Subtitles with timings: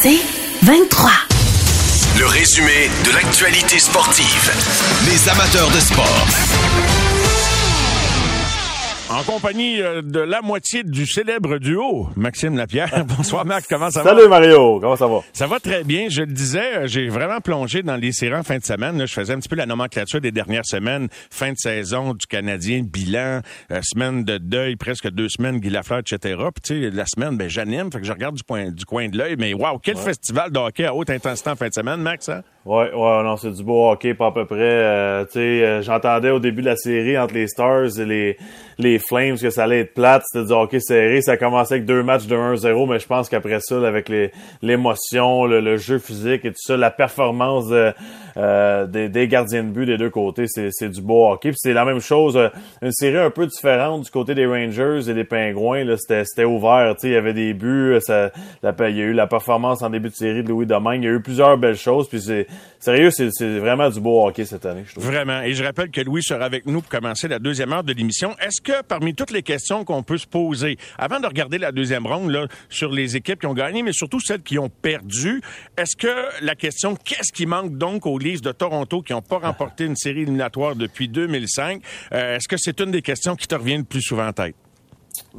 [0.00, 0.20] C'est
[0.62, 1.10] 23.
[2.20, 4.52] Le résumé de l'actualité sportive.
[5.10, 6.26] Les amateurs de sport.
[9.10, 13.06] En compagnie euh, de la moitié du célèbre duo, Maxime Lapierre.
[13.16, 14.10] Bonsoir Marc, comment ça va?
[14.10, 15.20] Salut Mario, comment ça va?
[15.32, 16.08] Ça va très bien.
[16.10, 19.06] Je le disais, euh, j'ai vraiment plongé dans les séries en fin de semaine.
[19.06, 21.08] je faisais un petit peu la nomenclature des dernières semaines.
[21.30, 26.00] Fin de saison du Canadien, bilan, euh, semaine de deuil, presque deux semaines, Guy Lafleur,
[26.00, 26.36] etc.
[26.54, 29.08] Puis tu sais, la semaine, ben j'anime, fait que je regarde du, point, du coin
[29.08, 29.36] de l'œil.
[29.38, 32.42] Mais waouh, quel festival de hockey à haute intensité en fin de semaine, Max, hein?
[32.68, 35.24] Ouais, ouais, non, c'est du beau hockey, pas à peu près.
[35.28, 38.36] tu sais, j'entendais au début de la série entre les Stars et les,
[38.78, 41.22] les Flames que ça allait être plate, c'était du hockey serré.
[41.22, 44.32] Ça a commencé avec deux matchs de 1-0, mais je pense qu'après ça, avec les
[44.62, 47.72] l'émotion, le, jeu physique et tout ça, la performance
[48.36, 51.52] euh, des, gardiens de but des deux côtés, c'est du beau hockey.
[51.56, 52.48] c'est la même chose, euh,
[52.82, 55.84] une série un peu différente du côté des Rangers et des Pingouins.
[55.96, 58.30] C'était ouvert, il y avait des buts, ça,
[58.62, 61.02] il y a eu la performance en début de série de Louis Domingue.
[61.02, 62.08] Il y a eu plusieurs belles choses.
[62.08, 62.46] Puis c'est
[62.80, 65.04] sérieux, c'est vraiment du beau hockey cette année, je trouve.
[65.04, 65.42] Vraiment.
[65.42, 68.36] Et je rappelle que Louis sera avec nous pour commencer la deuxième heure de l'émission.
[68.38, 72.06] Est-ce que parmi toutes les questions qu'on peut se poser, avant de regarder la deuxième
[72.06, 75.40] ronde là, sur les équipes qui ont gagné, mais surtout celles qui ont perdu,
[75.76, 79.38] est-ce que la question qu'est-ce qui manque donc aux Leafs de Toronto qui n'ont pas
[79.38, 83.54] remporté une série éliminatoire depuis 2005, euh, est-ce que c'est une des questions qui te
[83.54, 84.54] revient le plus souvent en tête?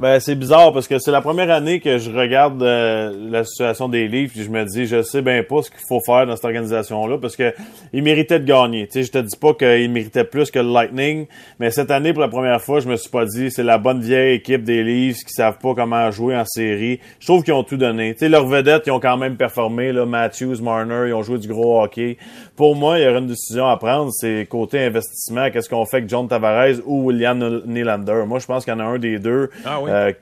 [0.00, 3.86] Ben c'est bizarre parce que c'est la première année que je regarde euh, la situation
[3.86, 6.36] des livres et je me dis je sais bien pas ce qu'il faut faire dans
[6.36, 7.52] cette organisation là parce que
[7.92, 8.88] ils méritaient de gagner.
[8.88, 11.26] Tu je te dis pas qu'ils méritaient plus que le Lightning,
[11.58, 14.00] mais cette année pour la première fois je me suis pas dit c'est la bonne
[14.00, 16.98] vieille équipe des Leafs qui savent pas comment jouer en série.
[17.18, 18.14] Je trouve qu'ils ont tout donné.
[18.14, 21.48] Tu leurs vedettes ils ont quand même performé là Matthews, Marner ils ont joué du
[21.48, 22.16] gros hockey.
[22.56, 25.98] Pour moi il y aurait une décision à prendre c'est côté investissement qu'est-ce qu'on fait
[25.98, 28.24] avec John Tavares ou William Nylander?
[28.26, 29.50] Moi je pense qu'il y en a un des deux.
[29.66, 30.12] Ah euh,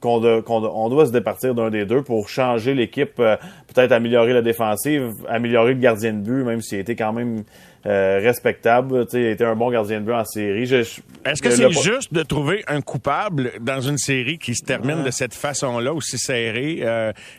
[0.00, 3.36] qu'on on doit se départir d'un des deux pour changer l'équipe, euh,
[3.74, 7.42] peut-être améliorer la défensive, améliorer le gardien de but, même s'il était quand même
[7.84, 9.06] euh, respectable.
[9.12, 10.72] Il a été un bon gardien de but en série.
[10.72, 15.10] Est-ce que c'est juste de trouver un coupable dans une série qui se termine de
[15.10, 16.80] cette façon-là, aussi serrée?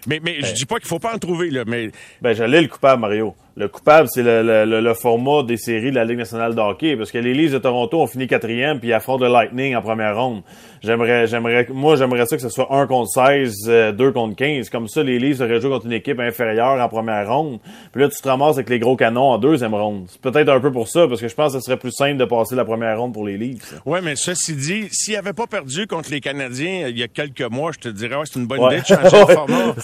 [0.08, 0.54] mais mais je ben.
[0.54, 1.92] dis pas qu'il faut pas en trouver, là, mais...
[2.22, 3.36] Ben, j'allais le coupable, Mario.
[3.60, 6.96] Le coupable, c'est le, le, le, format des séries de la Ligue nationale de hockey,
[6.96, 9.82] parce que les Leafs de Toronto ont fini quatrième, puis ils affrontent le Lightning en
[9.82, 10.44] première ronde.
[10.82, 14.70] J'aimerais, j'aimerais, moi, j'aimerais ça que ce soit 1 contre 16, 2 euh, contre 15.
[14.70, 17.60] Comme ça, les Leafs auraient joué contre une équipe inférieure en première ronde.
[17.92, 20.06] Puis là, tu te ramasses avec les gros canons en deuxième ronde.
[20.08, 22.16] C'est peut-être un peu pour ça, parce que je pense que ce serait plus simple
[22.16, 23.74] de passer la première ronde pour les Leafs.
[23.86, 27.10] Ouais, mais ceci dit, s'ils n'avaient pas perdu contre les Canadiens euh, il y a
[27.10, 29.76] quelques mois, je te dirais, ouais, c'est une bonne idée de changer de format.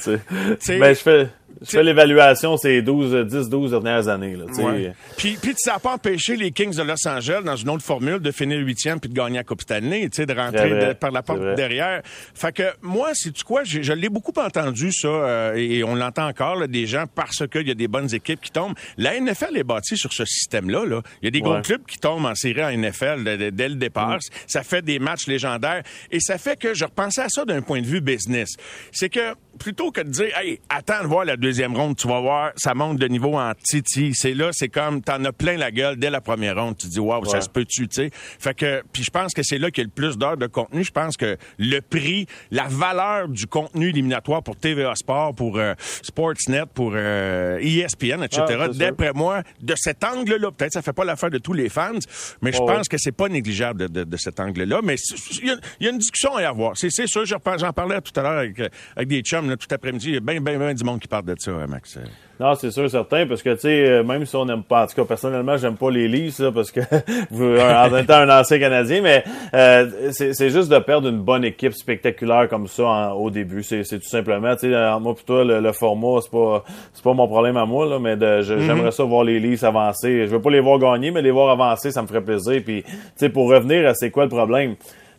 [0.79, 1.27] ben, je fais,
[1.61, 4.35] je fais l'évaluation ces 12, 10, 12 dernières années.
[4.35, 4.93] Là, ouais.
[5.17, 8.19] Puis, puis ça n'a pas empêché les Kings de Los Angeles, dans une autre formule,
[8.19, 12.01] de finir huitième puis de gagner la Coupe Stanley, de rentrer par la porte derrière.
[12.33, 16.27] Fait que moi, c'est tu quoi, je, l'ai beaucoup entendu ça, euh, et, on l'entend
[16.27, 18.75] encore, là, des gens, parce qu'il y a des bonnes équipes qui tombent.
[18.97, 20.85] La NFL est bâtie sur ce système-là.
[20.85, 21.01] Là.
[21.21, 24.17] Il y a des gros clubs qui tombent en série en NFL dès, le départ.
[24.17, 24.19] Mm.
[24.47, 25.83] Ça fait des matchs légendaires.
[26.11, 28.55] Et ça fait que je repensais à ça d'un point de vue business.
[28.91, 32.19] C'est que plutôt que de dire, hey, attends de voir la deuxième ronde, tu vas
[32.19, 34.13] voir, ça monte de niveau en titi.
[34.15, 36.75] C'est là, c'est comme, t'en as plein la gueule dès la première ronde.
[36.75, 38.09] Tu dis, waouh, ça se peut-tu, tu sais?
[38.11, 40.47] Fait que, puis je pense que c'est là qu'il y a le plus d'heures de
[40.47, 40.83] contenu.
[40.83, 45.75] Je pense que le prix, la valeur du contenu éliminatoire pour TVA Sport, pour euh,
[46.01, 48.43] Sportsnet, pour euh, ESPN, etc.
[48.61, 51.99] Ah, D'après moi, de cet angle-là, peut-être ça fait pas l'affaire de tous les fans,
[52.41, 54.79] mais je pense que c'est pas négligeable de, de, cet angle-là.
[54.83, 54.95] Mais
[55.43, 56.75] il y, a une discussion à avoir.
[56.75, 58.59] C'est sûr, j'en parlais tout à l'heure avec,
[58.95, 60.07] avec des chums tout après-midi.
[60.07, 61.97] Il y a bien, bien, bien du monde qui parle de ça, hein, Max.
[62.37, 64.87] Non, c'est sûr, certain, parce que, tu sais, euh, même si on n'aime pas, en
[64.87, 66.81] tout cas, personnellement, j'aime pas les Leafs, parce que,
[67.31, 69.23] en étant un ancien Canadien, mais
[69.53, 73.63] euh, c'est juste de perdre une bonne équipe spectaculaire comme ça au début.
[73.63, 76.63] C'est tout simplement, tu sais, moi, pour toi, le, format, c'est pas
[76.93, 78.41] c'est pas mon problème à moi, là, mais mm-hmm.
[78.65, 80.27] j'aimerais ça voir les Leafs avancer.
[80.27, 82.61] Je veux pas les voir gagner, mais les voir avancer, ça me ferait plaisir.
[82.65, 84.75] Puis, tu sais, pour revenir à c'est quoi le problème?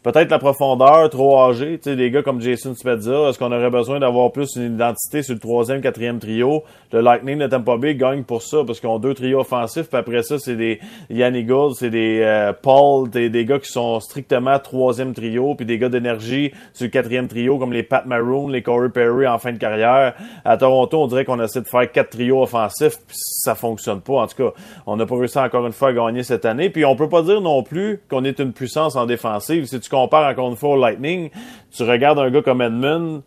[0.07, 3.71] Peut-être la profondeur trop âgée, tu sais, des gars comme Jason Spezza, est-ce qu'on aurait
[3.71, 6.63] besoin d'avoir plus une identité sur le troisième, quatrième trio?
[6.93, 9.99] Le Lightning de Tampa Bay gagne pour ça, parce qu'ils ont deux trios offensifs, puis
[9.99, 10.79] après ça, c'est des
[11.11, 15.67] Yanni Gould, c'est des euh, Paul, des, des gars qui sont strictement troisième trio, puis
[15.67, 19.39] des gars d'énergie sur le quatrième trio, comme les Pat Maroon, les Corey Perry en
[19.39, 20.15] fin de carrière.
[20.45, 24.21] À Toronto, on dirait qu'on essaie de faire quatre trios offensifs, puis ça fonctionne pas.
[24.21, 24.53] En tout cas,
[24.87, 27.23] on n'a pas réussi encore une fois à gagner cette année, puis on peut pas
[27.23, 29.65] dire non plus qu'on est une puissance en défensive.
[29.65, 31.31] Si tu compares encore une fois au Lightning,
[31.75, 33.23] tu regardes un gars comme Edmund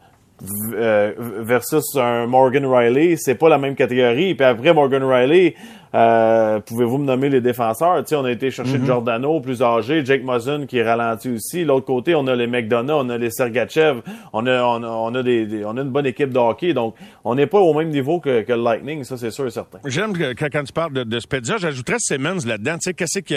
[0.74, 4.36] euh, versus un Morgan Riley, c'est pas la même catégorie.
[4.36, 5.56] Puis après Morgan Riley,
[5.95, 8.07] Euh, pouvez-vous me nommer les défenseurs?
[8.07, 8.86] sais, on a été chercher mm-hmm.
[8.86, 11.65] Giordano, plus âgé, Jake Muzzin qui est ralenti aussi.
[11.65, 14.01] L'autre côté, on a les McDonough, on a les Sergachev,
[14.33, 16.74] on a, on a, des, on a une bonne équipe de hockey.
[16.74, 19.51] Donc, on n'est pas au même niveau que, que le Lightning, ça c'est sûr et
[19.51, 19.80] certain.
[19.86, 22.75] J'aime quand, tu parles de, de Spedia, j'ajouterais Simmons là-dedans.
[22.75, 23.36] Tu sais, qu'est-ce qui,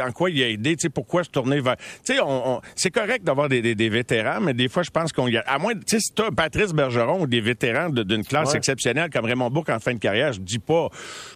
[0.00, 0.76] en quoi il a aidé?
[0.76, 1.76] Tu sais, pourquoi se tourner vers...
[1.76, 5.12] Tu sais, on, c'est correct d'avoir des, des, des, vétérans, mais des fois, je pense
[5.12, 5.44] qu'on y a...
[5.46, 9.24] À moins, tu sais, si t'as Patrice Bergeron ou des vétérans d'une classe exceptionnelle comme
[9.24, 10.88] Raymond Bourque en fin de carrière, je dis pas.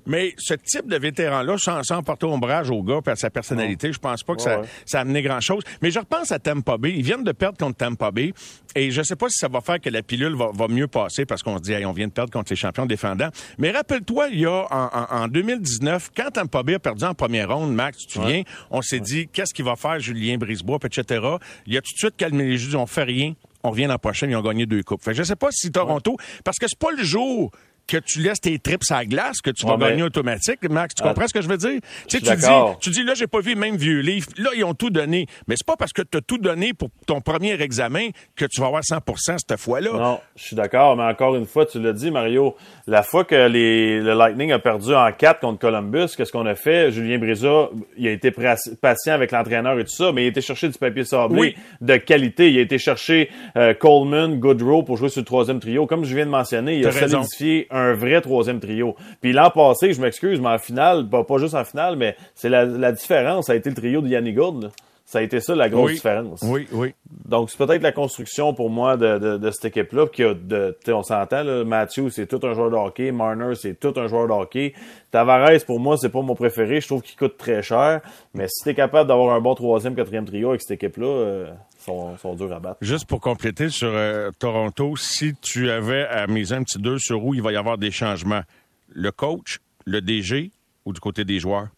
[0.07, 3.93] Mais ce type de vétéran-là, sans, sans porter ombrage au gars et à sa personnalité,
[3.93, 5.63] je pense pas que ça, ça a amené grand-chose.
[5.83, 6.95] Mais je repense à Tampa Bay.
[6.97, 8.33] Ils viennent de perdre contre Tampa Bay.
[8.75, 11.27] Et je sais pas si ça va faire que la pilule va, va mieux passer
[11.27, 13.31] parce qu'on se dit, on vient de perdre contre les champions défendants.
[13.59, 17.55] Mais rappelle-toi, il y a en, en, 2019, quand Tampa Bay a perdu en première
[17.55, 21.27] ronde, Max, tu te souviens, on s'est dit, qu'est-ce qu'il va faire Julien Brisebois, etc.
[21.67, 23.35] Il a tout de suite calmé les jeux, on fait rien
[23.65, 25.03] on revient l'an prochain, ils ont gagné deux coupes.
[25.03, 27.51] Fait je sais pas si Toronto, parce que c'est pas le jour
[27.89, 30.95] que tu laisses tes trips à la glace, que tu vas gagner automatique, Max.
[30.95, 31.81] Tu comprends ce que je veux dire?
[32.07, 32.47] Tu sais, tu dis,
[32.81, 34.29] tu dis, là, j'ai pas vu le même vieux livre.
[34.37, 35.27] Là, ils ont tout donné.
[35.49, 38.61] Mais c'est pas parce que tu as tout donné pour ton premier examen que tu
[38.61, 39.91] vas avoir 100% cette fois-là.
[39.93, 40.97] Non, je suis d'accord.
[40.97, 42.55] Mais encore une fois, tu l'as dit, Mario,
[42.87, 46.55] la fois que les, le Lightning a perdu en 4 contre Columbus, qu'est-ce qu'on a
[46.55, 46.93] fait?
[46.93, 50.43] Julien Brisa, il a été patient avec l'entraîneur et tout ça, mais il a été
[50.43, 52.51] chercher du papier sablé de qualité.
[52.51, 55.87] Il a été chercher euh, Coleman, Goodrow pour jouer sur le troisième trio.
[55.87, 58.97] Comme je viens de mentionner, il a solidifié un un vrai troisième trio.
[59.21, 62.49] Puis l'an passé, je m'excuse, mais en finale, pas, pas juste en finale, mais c'est
[62.49, 64.71] la, la, différence, ça a été le trio de Yannick Gourde.
[65.09, 66.43] Ça a été ça la grosse différence.
[66.43, 66.93] Oui, oui.
[67.25, 70.77] Donc c'est peut-être la construction pour moi de, de, de cette équipe-là qui a de,
[70.89, 74.35] on s'entend Matthew c'est tout un joueur de hockey, Marner c'est tout un joueur de
[74.35, 74.75] hockey.
[75.11, 78.03] Tavares pour moi c'est pas mon préféré, je trouve qu'il coûte très cher.
[78.35, 82.35] Mais si t'es capable d'avoir un bon troisième, quatrième trio avec cette équipe-là, euh, sont,
[82.35, 82.77] durs à battre.
[82.83, 87.25] Juste pour compléter sur euh, Toronto, si tu avais à miser un petit deux sur
[87.25, 88.43] où il va y avoir des changements,
[88.91, 90.51] le coach, le DG
[90.85, 91.69] ou du côté des joueurs?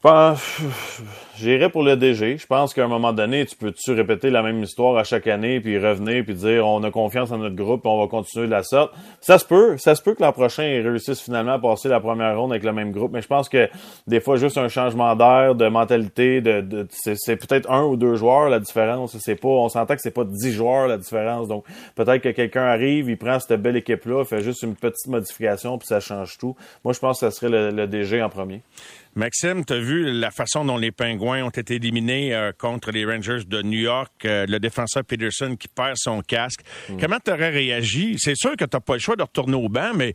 [0.00, 0.36] Pá,
[1.38, 2.38] J'irais pour le DG.
[2.38, 5.60] Je pense qu'à un moment donné, tu peux-tu répéter la même histoire à chaque année,
[5.60, 8.62] puis revenir, puis dire on a confiance en notre groupe, on va continuer de la
[8.62, 8.94] sorte.
[9.20, 9.76] Ça se peut.
[9.76, 12.64] Ça se peut que l'an prochain, ils réussissent finalement à passer la première ronde avec
[12.64, 13.12] le même groupe.
[13.12, 13.68] Mais je pense que
[14.06, 18.48] des fois, juste un changement d'air, de mentalité, de, c'est peut-être un ou deux joueurs
[18.48, 19.14] la différence.
[19.18, 21.48] C'est pas, on s'entend que c'est pas dix joueurs la différence.
[21.48, 21.66] Donc
[21.96, 25.86] peut-être que quelqu'un arrive, il prend cette belle équipe-là, fait juste une petite modification, puis
[25.86, 26.56] ça change tout.
[26.82, 28.62] Moi, je pense que ça serait le, le DG en premier.
[29.16, 33.04] Maxime, tu as vu la façon dont les Pingouins ont été éliminés euh, contre les
[33.04, 36.60] Rangers de New York, euh, le défenseur Peterson qui perd son casque.
[36.88, 36.96] Mm.
[37.00, 38.16] Comment tu aurais réagi?
[38.18, 40.14] C'est sûr que tu pas le choix de retourner au banc, mais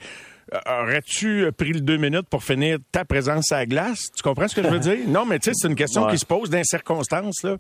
[0.54, 4.10] euh, aurais-tu pris le deux minutes pour finir ta présence à la glace?
[4.16, 4.98] Tu comprends ce que je veux dire?
[5.08, 7.44] Non, mais tu sais, c'est une question qui se pose dans les circonstances.
[7.44, 7.58] Là.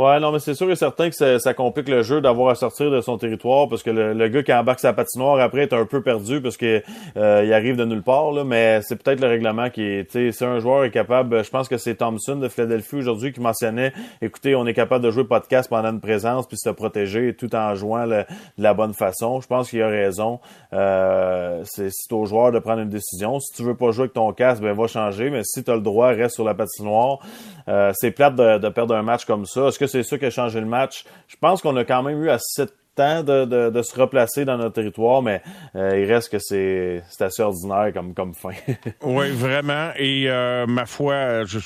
[0.00, 2.54] Ouais, non, mais c'est sûr et certain que ça, ça complique le jeu d'avoir à
[2.54, 5.84] sortir de son territoire parce que le, gars qui embarque sa patinoire après est un
[5.84, 6.82] peu perdu parce que
[7.18, 8.32] euh, il arrive de nulle part.
[8.32, 10.32] Là, mais c'est peut-être le règlement qui est.
[10.32, 13.92] Si un joueur est capable, je pense que c'est Thompson de Philadelphie aujourd'hui qui mentionnait,
[14.22, 17.74] écoutez, on est capable de jouer podcast pendant une présence puis se protéger tout en
[17.74, 18.24] jouant de
[18.56, 19.42] la bonne façon.
[19.42, 20.40] Je pense qu'il a raison.
[20.72, 23.38] Euh, c'est au joueur de prendre une décision.
[23.38, 25.28] Si tu veux pas jouer avec ton casque, ben va changer.
[25.28, 27.18] Mais si tu as le droit, reste sur la patinoire.
[27.68, 29.68] Euh, c'est plate de, de, perdre un match comme ça.
[29.68, 31.04] Est-ce que c'est ça qui a changé le match?
[31.28, 34.44] Je pense qu'on a quand même eu assez de temps de, de, de, se replacer
[34.44, 35.42] dans notre territoire, mais
[35.76, 38.50] euh, il reste que c'est assez ordinaire comme, comme fin.
[39.02, 39.90] oui, vraiment.
[39.96, 41.58] Et euh, ma foi, je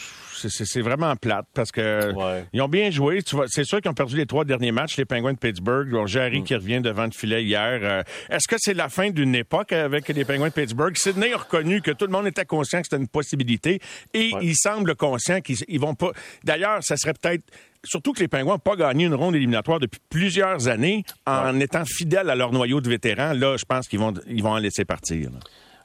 [0.49, 2.13] c'est vraiment plate parce que
[2.53, 3.21] ils ont bien joué.
[3.47, 5.91] C'est sûr qu'ils ont perdu les trois derniers matchs, les Penguins de Pittsburgh.
[5.91, 6.45] Bon, Jerry mm.
[6.45, 7.81] qui revient devant le filet hier.
[7.83, 10.97] Euh, est-ce que c'est la fin d'une époque avec les Penguins de Pittsburgh?
[10.97, 13.81] Sydney a reconnu que tout le monde était conscient que c'était une possibilité
[14.13, 16.11] et il semble conscient qu'ils vont pas.
[16.43, 17.45] D'ailleurs, ça serait peut-être
[17.85, 21.85] surtout que les Pingouins n'ont pas gagné une ronde éliminatoire depuis plusieurs années en étant
[21.85, 23.33] fidèles à leur noyau de vétérans.
[23.33, 25.31] Là, je pense qu'ils vont, ils vont en laisser partir.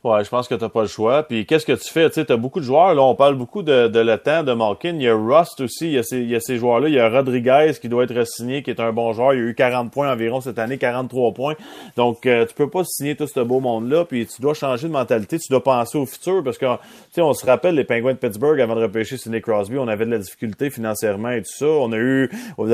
[0.02, 1.24] Ouais, je pense que t'as pas le choix.
[1.24, 2.10] Puis qu'est-ce que tu fais?
[2.10, 2.96] Tu as beaucoup de joueurs.
[2.96, 4.96] Là, on parle beaucoup de, de temps de Malkin.
[4.96, 5.88] Il y a Rust aussi.
[5.88, 6.88] Il y a ces, il y a ces joueurs-là.
[6.88, 9.34] Il y a Rodriguez qui doit être signé, qui est un bon joueur.
[9.34, 11.56] Il a eu 40 points environ cette année, 43 points.
[11.98, 14.06] Donc, euh, tu peux pas signer tout ce beau monde-là.
[14.06, 15.38] Puis tu dois changer de mentalité.
[15.38, 16.80] Tu dois penser au futur parce que, tu
[17.12, 19.78] sais, on se rappelle les Penguins de Pittsburgh avant de repêcher Sidney Crosby.
[19.78, 21.66] On avait de la difficulté financièrement et tout ça.
[21.66, 22.66] On a eu, tu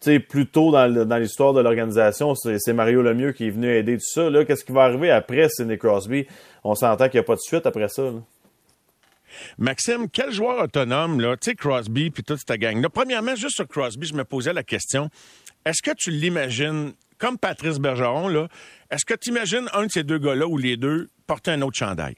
[0.00, 3.98] sais, plus tôt dans, dans l'histoire de l'organisation, c'est Mario Lemieux qui est venu aider
[3.98, 4.30] tout ça.
[4.30, 6.26] Là, qu'est-ce qui va arriver après Sidney Crosby?
[6.66, 8.02] On s'entend qu'il n'y a pas de suite après ça.
[9.58, 12.88] Maxime, quel joueur autonome, là, tu sais, Crosby puis toute cette gang-là?
[12.88, 15.10] Premièrement, juste sur Crosby, je me posais la question,
[15.64, 18.48] est-ce que tu l'imagines, comme Patrice Bergeron, là,
[18.90, 21.76] est-ce que tu imagines un de ces deux gars-là ou les deux porter un autre
[21.76, 22.14] chandail?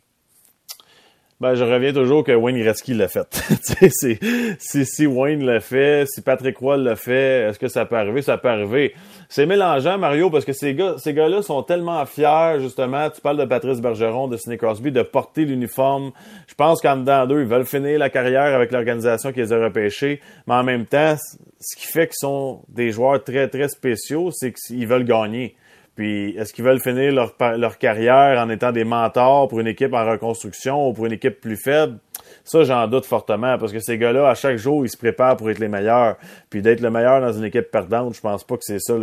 [1.40, 3.28] Ben, je reviens toujours que Wayne Gretzky l'a fait.
[4.58, 8.22] si, si, Wayne l'a fait, si Patrick Roy l'a fait, est-ce que ça peut arriver?
[8.22, 8.92] Ça peut arriver.
[9.28, 13.08] C'est mélangeant, Mario, parce que ces gars, ces gars-là sont tellement fiers, justement.
[13.10, 16.10] Tu parles de Patrice Bergeron, de Sidney Crosby, de porter l'uniforme.
[16.48, 19.62] Je pense qu'en dedans d'eux, ils veulent finir la carrière avec l'organisation qui les a
[19.62, 20.20] repêchés.
[20.48, 21.14] Mais en même temps,
[21.60, 25.54] ce qui fait qu'ils sont des joueurs très, très spéciaux, c'est qu'ils veulent gagner.
[25.98, 30.08] Puis, est-ce qu'ils veulent finir leur, carrière en étant des mentors pour une équipe en
[30.08, 31.98] reconstruction ou pour une équipe plus faible?
[32.44, 35.50] Ça, j'en doute fortement parce que ces gars-là, à chaque jour, ils se préparent pour
[35.50, 36.16] être les meilleurs.
[36.50, 38.94] Puis d'être le meilleur dans une équipe perdante, je pense pas que c'est ça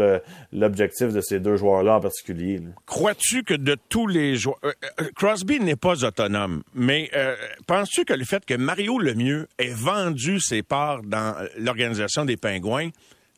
[0.53, 2.61] l'objectif de ces deux joueurs-là en particulier.
[2.85, 4.59] Crois-tu que de tous les joueurs...
[4.63, 4.71] Euh,
[5.01, 7.35] euh, Crosby n'est pas autonome, mais euh,
[7.67, 12.91] penses-tu que le fait que Mario Lemieux ait vendu ses parts dans l'organisation des Pingouins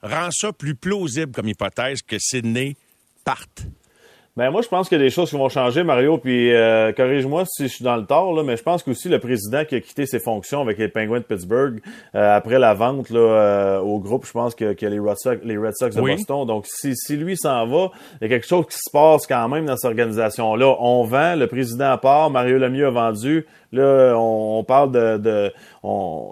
[0.04, 2.76] rend ça plus plausible comme hypothèse que Sidney
[3.28, 3.68] partent.
[4.38, 6.20] Ben moi, je pense qu'il y a des choses qui vont changer, Mario.
[6.20, 9.20] Puis euh, corrige-moi si je suis dans le tort, là, mais je pense qu'aussi le
[9.20, 11.82] président qui a quitté ses fonctions avec les Penguins de Pittsburgh
[12.14, 15.40] euh, après la vente là, euh, au groupe, je pense que, que les, Red Sox,
[15.44, 16.46] les Red Sox de Boston.
[16.46, 17.90] Donc si, si lui s'en va,
[18.22, 20.76] il y a quelque chose qui se passe quand même dans cette organisation-là.
[20.80, 23.48] On vend, le président part, Mario Lemieux a vendu.
[23.72, 25.52] Là, on, parle de,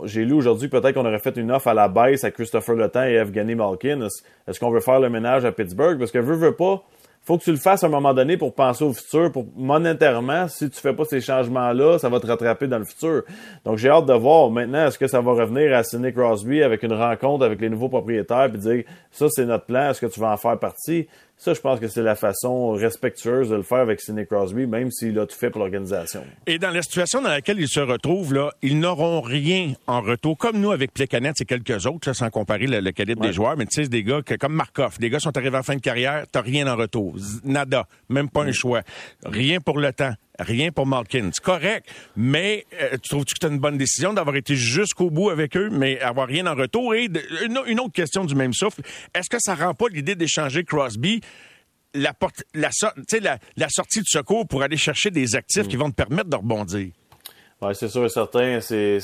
[0.05, 2.89] j'ai lu aujourd'hui peut-être qu'on aurait fait une offre à la baisse à Christopher Le
[3.07, 4.07] et Evgeny Malkin.
[4.47, 5.97] Est-ce qu'on veut faire le ménage à Pittsburgh?
[5.99, 6.83] Parce que veut, veut pas
[7.25, 10.47] faut que tu le fasses à un moment donné pour penser au futur, pour monétairement,
[10.47, 13.23] si tu fais pas ces changements-là, ça va te rattraper dans le futur.
[13.65, 16.83] Donc j'ai hâte de voir maintenant, est-ce que ça va revenir à Sidney Crosby avec
[16.83, 20.19] une rencontre avec les nouveaux propriétaires puis dire ça c'est notre plan, est-ce que tu
[20.19, 21.07] vas en faire partie?
[21.37, 24.89] Ça, je pense que c'est la façon respectueuse de le faire avec Sidney Crosby, même
[24.89, 26.23] s'il a tout fait pour l'organisation.
[26.47, 30.37] Et dans la situation dans laquelle ils se retrouvent, là, ils n'auront rien en retour,
[30.37, 33.83] comme nous avec Plecanet et quelques autres, sans comparer le, calibre des joueurs, mais tu
[33.83, 36.41] sais, des gars que, comme Markov, des gars sont arrivés en fin de carrière, t'as
[36.41, 37.15] rien en retour.
[37.43, 37.85] Nada.
[38.07, 38.81] Même pas un choix.
[39.25, 40.13] Rien pour le temps.
[40.39, 41.29] Rien pour Malkin.
[41.33, 45.29] C'est correct, mais euh, tu trouves-tu que c'est une bonne décision d'avoir été jusqu'au bout
[45.29, 46.93] avec eux, mais avoir rien en retour?
[46.93, 47.07] Et
[47.43, 48.81] une, autre question du même souffle,
[49.13, 51.21] est-ce que ça rend pas l'idée d'échanger Crosby
[51.93, 52.69] la, porte, la,
[53.21, 56.35] la, la, sortie de secours pour aller chercher des actifs qui vont te permettre de
[56.35, 56.91] rebondir?
[57.61, 58.59] Oui, c'est sûr et certain.
[58.59, 58.99] C'est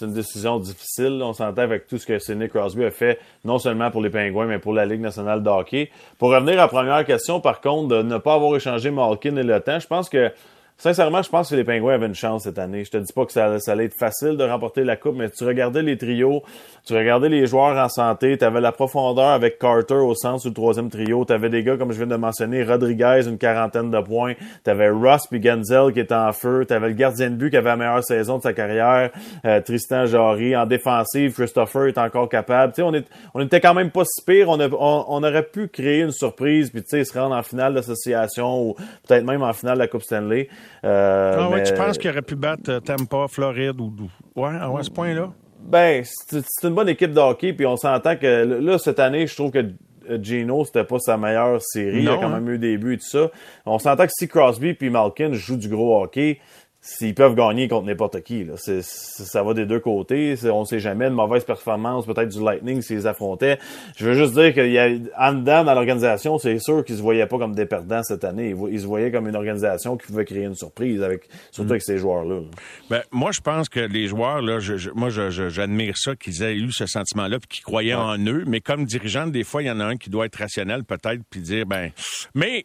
[0.00, 1.20] une décision difficile.
[1.22, 4.46] On s'entend avec tout ce que Sidney Crosby a fait, non seulement pour les Pingouins,
[4.46, 5.90] mais pour la Ligue nationale de hockey.
[6.18, 9.42] Pour revenir à la première question, par contre, de ne pas avoir échangé Malkin et
[9.42, 10.32] le temps, je pense que
[10.80, 12.84] Sincèrement, je pense que les Pingouins avaient une chance cette année.
[12.86, 15.44] Je te dis pas que ça, allait être facile de remporter la Coupe, mais tu
[15.44, 16.42] regardais les trios,
[16.86, 20.48] tu regardais les joueurs en santé, tu avais la profondeur avec Carter au centre sur
[20.48, 23.90] le troisième trio, tu avais des gars, comme je viens de mentionner, Rodriguez, une quarantaine
[23.90, 24.32] de points,
[24.64, 27.50] tu avais Russ puis Genzel qui était en feu, tu avais le gardien de but
[27.50, 29.10] qui avait la meilleure saison de sa carrière,
[29.44, 32.72] euh, Tristan Jarry, en défensive, Christopher est encore capable.
[32.72, 35.68] Tu sais, on, est, on était quand même pas si pire, on, on, aurait pu
[35.68, 38.74] créer une surprise, puis se rendre en finale d'association ou
[39.06, 40.48] peut-être même en finale de la Coupe Stanley.
[40.84, 43.92] Euh, ah ouais, tu penses qu'il aurait pu battre euh, Tampa, Floride ou
[44.36, 45.30] ouais, à ce point-là?
[45.62, 49.34] Ben, c'est une bonne équipe de hockey, puis on s'entend que là, cette année, je
[49.34, 52.02] trouve que euh, Gino, c'était pas sa meilleure série.
[52.02, 53.30] il a quand même eu des buts et tout ça.
[53.66, 56.40] On s'entend que si Crosby puis Malkin jouent du gros hockey,
[56.82, 58.44] s'ils peuvent gagner contre n'importe qui.
[58.44, 58.54] Là.
[58.56, 60.34] ça va des deux côtés.
[60.44, 61.08] On sait jamais.
[61.08, 63.58] Une mauvaise performance, peut-être du Lightning s'ils affrontaient.
[63.96, 67.02] Je veux juste dire qu'il y a en dedans dans l'organisation, c'est sûr qu'ils se
[67.02, 68.54] voyaient pas comme des perdants cette année.
[68.70, 71.72] Ils, se voyaient comme une organisation qui pouvait créer une surprise, avec surtout mm.
[71.72, 72.40] avec ces joueurs-là.
[72.88, 76.72] Ben, moi, je pense que les joueurs, là, je, moi, j'admire ça qu'ils aient eu
[76.72, 78.44] ce sentiment-là puis qu'ils croyaient en eux.
[78.46, 81.20] Mais comme dirigeant, des fois, il y en a un qui doit être rationnel peut-être
[81.28, 81.90] puis dire, ben,
[82.34, 82.64] mais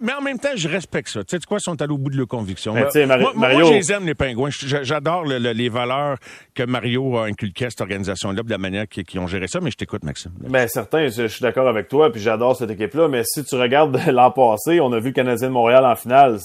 [0.00, 1.22] mais en même temps, je respecte ça.
[1.24, 2.74] Tu sais quoi, ils sont allés au bout de leur conviction.
[2.74, 3.32] moi, Mario...
[3.34, 4.50] moi, je les aime, les pingouins.
[4.50, 6.16] J'adore les valeurs
[6.54, 9.70] que Mario a inculquées à cette organisation-là, de la manière qu'ils ont géré ça, mais
[9.70, 10.32] je t'écoute, Maxime.
[10.40, 13.98] Ben, certain, je, suis d'accord avec toi, puis j'adore cette équipe-là, mais si tu regardes
[14.10, 16.38] l'an passé, on a vu le Canadien de Montréal en finale.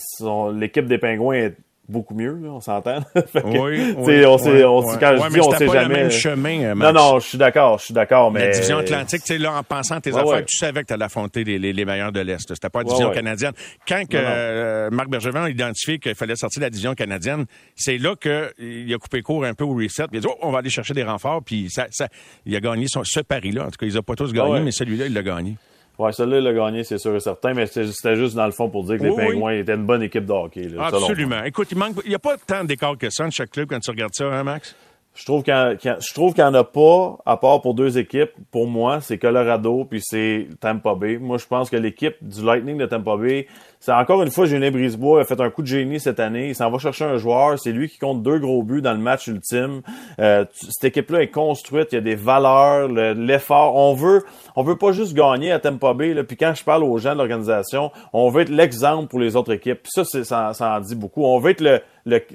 [0.54, 3.00] L'équipe des pingouins est beaucoup mieux, là, on s'entend.
[3.46, 5.88] oui, oui, on sait, on quand je dis, on sait jamais.
[5.88, 6.94] Le même chemin, euh, Max.
[6.94, 8.48] Non, non, je suis d'accord, je suis d'accord, mais.
[8.48, 10.94] La division Atlantique, tu sais, là, en pensant à tes affaires, tu savais que tu
[10.94, 12.48] allais affronter les, les, les, meilleurs de l'Est.
[12.48, 13.54] C'était pas la division canadienne.
[13.88, 17.98] Quand que, euh, Marc Bergevin a identifié qu'il fallait sortir de la division canadienne, c'est
[17.98, 20.06] là qu'il a coupé court un peu au reset.
[20.12, 22.08] Il a dit, oh, on va aller chercher des renforts, puis ça, ça,
[22.46, 23.64] il a gagné son, ce pari-là.
[23.64, 25.56] En tout cas, ils ont pas tous gagné, mais celui-là, il l'a gagné.
[25.98, 28.70] Ouais, celui-là, il a gagné, c'est sûr et certain, mais c'était juste dans le fond
[28.70, 30.70] pour dire que les Pingouins étaient une bonne équipe de hockey.
[30.78, 31.44] Absolument.
[31.44, 33.80] Écoute, il manque, il n'y a pas tant d'écart que ça dans chaque club quand
[33.80, 34.76] tu regardes ça, hein, Max?
[35.16, 38.32] Je trouve qu'il n'y en, a pas, à part pour deux équipes.
[38.52, 41.18] Pour moi, c'est Colorado puis c'est Tampa Bay.
[41.18, 43.48] Moi, je pense que l'équipe du Lightning de Tampa Bay,
[43.80, 46.50] c'est encore une fois, Julien Brisebois a fait un coup de génie cette année.
[46.50, 47.60] Il s'en va chercher un joueur.
[47.60, 49.82] C'est lui qui compte deux gros buts dans le match ultime.
[50.20, 51.90] Euh, cette équipe-là est construite.
[51.92, 53.76] Il y a des valeurs, l'effort.
[53.76, 54.24] On veut,
[54.56, 56.14] on veut pas juste gagner à Tampa Bay.
[56.14, 56.24] Là.
[56.24, 59.54] Puis quand je parle aux gens de l'organisation, on veut être l'exemple pour les autres
[59.54, 59.84] équipes.
[59.84, 61.24] Puis ça, ça, ça en dit beaucoup.
[61.24, 61.80] On veut être le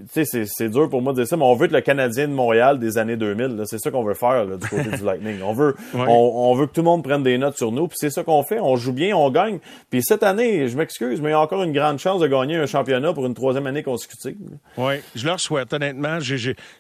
[0.07, 2.81] c'est dur pour moi de dire ça, mais on veut être le Canadien de Montréal
[2.81, 3.63] des années 2000.
[3.67, 5.41] C'est ça qu'on veut faire du côté du Lightning.
[5.43, 8.11] On veut, on, veut que tout le monde prenne des notes sur nous, puis c'est
[8.11, 8.59] ça qu'on fait.
[8.59, 9.61] On joue bien, on gagne.
[9.89, 13.27] Puis cette année, je m'excuse, mais encore une grande chance de gagner un championnat pour
[13.27, 14.37] une troisième année consécutive.
[14.77, 16.19] Oui, je leur souhaite, honnêtement.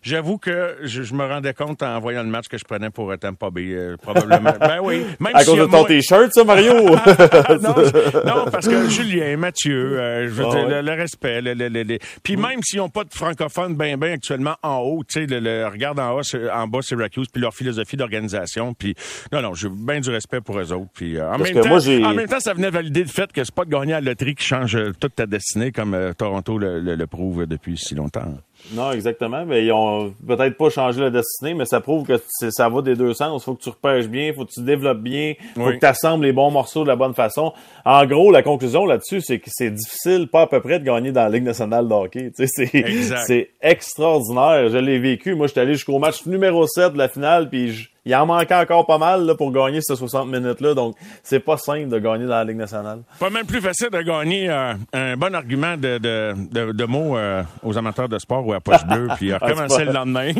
[0.02, 3.50] J'avoue que je, me rendais compte en voyant le match que je prenais pour Tampa
[3.50, 4.52] Bay, euh, probablement.
[4.60, 5.04] ben oui.
[5.18, 6.74] Même à cause de ton t-shirt, ça, Mario?
[8.26, 11.40] non, parce que Julien, Mathieu, euh, je veux dire, le, respect.
[11.42, 15.26] Le, Puis même s'ils n'ont pas de francophones bien, bien actuellement en haut, tu sais,
[15.26, 18.74] le, regarde en, haut, en bas Syracuse, puis leur philosophie d'organisation.
[18.74, 18.94] Puis
[19.32, 20.90] non, non, j'ai bien du respect pour eux autres.
[20.94, 23.54] Puis euh, en, même temps, en même temps, ça venait valider le fait que c'est
[23.54, 27.46] pas de gagner à la loterie qui change toute ta destinée comme Toronto le prouve
[27.46, 28.34] depuis si longtemps.
[28.72, 29.46] Non, exactement.
[29.46, 32.20] Mais ils ont peut-être pas changé la destinée, mais ça prouve que
[32.50, 33.44] ça va des deux sens.
[33.44, 36.32] Faut que tu repêches bien, faut que tu développes bien, faut que tu assembles les
[36.32, 37.52] bons morceaux de la bonne façon.
[37.84, 41.12] En gros, la conclusion là-dessus, c'est que c'est difficile, pas à peu près, de gagner
[41.12, 42.32] dans la Ligue nationale de hockey.
[42.34, 44.68] C'est extraordinaire.
[44.68, 45.34] Je l'ai vécu.
[45.34, 48.54] Moi, j'étais allé jusqu'au match numéro 7 de la finale, puis je il en manquait
[48.54, 50.74] encore pas mal là, pour gagner ces 60 minutes-là.
[50.74, 53.00] Donc, c'est pas simple de gagner dans la Ligue nationale.
[53.18, 57.18] Pas même plus facile de gagner euh, un bon argument de, de, de, de mots
[57.18, 60.32] euh, aux amateurs de sport ou à poche bleue, puis recommencer le lendemain.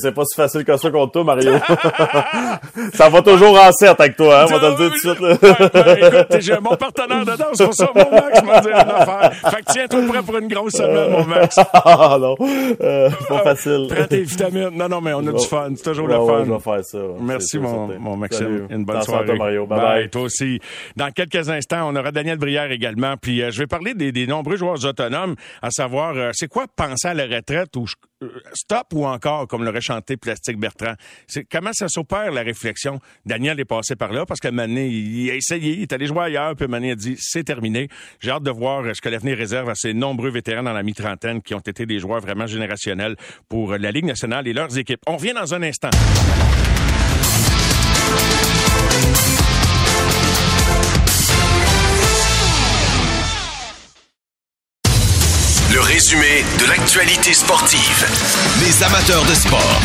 [0.00, 1.52] c'est pas si facile que ça contre toi, Mario.
[2.94, 5.14] ça va toujours en 7 avec toi, hein, on va te le dire tout de
[5.14, 5.20] suite.
[5.20, 6.18] Là.
[6.18, 9.32] écoute, j'ai mon partenaire de danse pour ça, mon Max m'a dit une affaire.
[9.50, 11.58] Fait que tiens-toi prêt pour une grosse semaine, mon Max.
[11.72, 13.86] ah non, euh, pas facile.
[13.88, 14.70] Prends tes vitamines.
[14.72, 15.70] Non, non, mais on a du fun.
[15.76, 16.82] C'est toujours le fun.
[16.90, 16.98] Ça.
[17.20, 18.66] Merci, mon, mon, Maxime.
[18.70, 19.36] Une bonne soirée.
[19.36, 19.66] Mario.
[19.66, 20.60] Bye, bye, Toi aussi.
[20.96, 23.16] Dans quelques instants, on aura Daniel Brière également.
[23.16, 27.08] Puis euh, je vais parler des, nombreux joueurs autonomes, à savoir, euh, c'est quoi penser
[27.08, 27.86] à la retraite ou
[28.22, 30.94] euh, stop ou encore, comme l'aurait chanté Plastique Bertrand.
[31.26, 33.00] C'est comment ça s'opère la réflexion?
[33.24, 36.24] Daniel est passé par là parce que Mané, il a essayé, il est allé jouer
[36.24, 37.88] ailleurs, puis Mané a dit c'est terminé.
[38.20, 41.42] J'ai hâte de voir ce que l'avenir réserve à ces nombreux vétérans dans la mi-trentaine
[41.42, 43.16] qui ont été des joueurs vraiment générationnels
[43.48, 45.00] pour la Ligue nationale et leurs équipes.
[45.06, 45.90] On revient dans un instant.
[55.72, 58.06] Le résumé de l'actualité sportive.
[58.60, 59.80] Les amateurs de sport.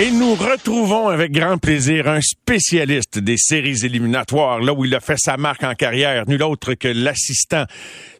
[0.00, 5.00] Et nous retrouvons avec grand plaisir un spécialiste des séries éliminatoires, là où il a
[5.00, 7.64] fait sa marque en carrière, nul autre que l'assistant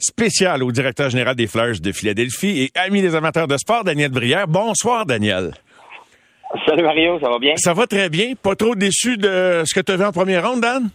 [0.01, 4.11] spécial au directeur général des Flyers de Philadelphie et ami des amateurs de sport, Daniel
[4.11, 4.49] Brière.
[4.49, 5.55] Bonsoir, Daniel.
[6.67, 7.57] Salut Mario, ça va bien?
[7.57, 8.35] Ça va très bien.
[8.35, 10.89] Pas trop déçu de ce que tu as vu en première ronde, Dan?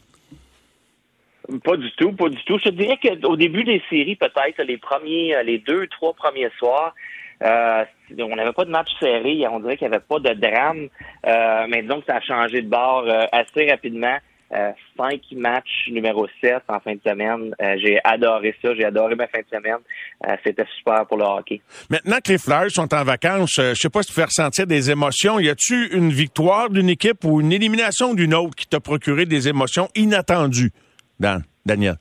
[1.63, 2.57] Pas du tout, pas du tout.
[2.57, 6.95] Je te dirais qu'au début des séries, peut-être, les premiers, les deux, trois premiers soirs,
[7.43, 7.83] euh,
[8.17, 9.45] on n'avait pas de match serré.
[9.47, 10.87] On dirait qu'il n'y avait pas de drame.
[11.27, 14.17] Euh, mais disons que ça a changé de bord euh, assez rapidement.
[14.53, 17.55] Euh, cinq matchs numéro 7 en fin de semaine.
[17.59, 18.75] Euh, j'ai adoré ça.
[18.75, 19.79] J'ai adoré ma fin de semaine.
[20.27, 21.61] Euh, c'était super pour le hockey.
[21.89, 24.91] Maintenant que les Flyers sont en vacances, je sais pas si tu fais ressentir des
[24.91, 25.39] émotions.
[25.39, 29.47] Y a-tu une victoire d'une équipe ou une élimination d'une autre qui t'a procuré des
[29.47, 30.71] émotions inattendues,
[31.19, 31.95] Dan, Daniel?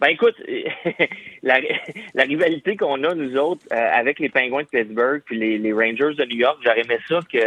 [0.00, 0.34] Ben écoute,
[1.42, 1.60] la,
[2.24, 6.24] rivalité qu'on a, nous autres, avec les Penguins de Pittsburgh puis les, les Rangers de
[6.24, 7.38] New York, j'aurais aimé ça que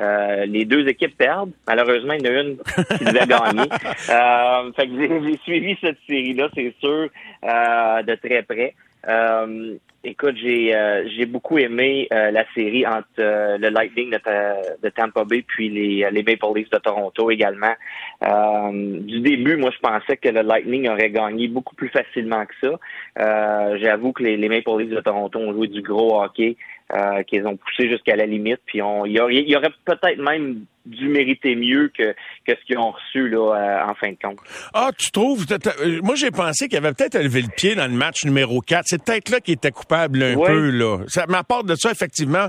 [0.00, 1.52] euh, les deux équipes perdent.
[1.66, 2.56] Malheureusement, il y en a une
[2.98, 3.68] qui devait gagner.
[4.10, 7.08] Euh, fait que j'ai suivi cette série-là, c'est sûr,
[7.44, 8.74] euh, de très près.
[9.08, 10.72] Euh, écoute, j'ai
[11.16, 16.56] j'ai beaucoup aimé la série entre le Lightning de, Tampa Bay puis les, les Maple
[16.56, 17.74] Leafs de Toronto également.
[18.22, 23.76] du début, moi, je pensais que le Lightning aurait gagné beaucoup plus facilement que ça.
[23.78, 26.56] J'avoue que les, les Maple Leafs de Toronto ont joué du gros hockey
[26.94, 28.60] euh, qu'ils ont poussé jusqu'à la limite.
[28.66, 32.12] Puis on, il y aurait, y aurait peut-être même dû mériter mieux que,
[32.46, 34.38] que ce qu'ils ont reçu là, euh, en fin de compte.
[34.74, 35.46] Ah, tu trouves?
[35.50, 38.84] Euh, moi, j'ai pensé qu'il avait peut-être levé le pied dans le match numéro 4.
[38.86, 40.70] C'est peut-être là qu'il était coupable un peu.
[40.70, 40.98] là.
[41.08, 42.48] Ça, mais de ça, effectivement,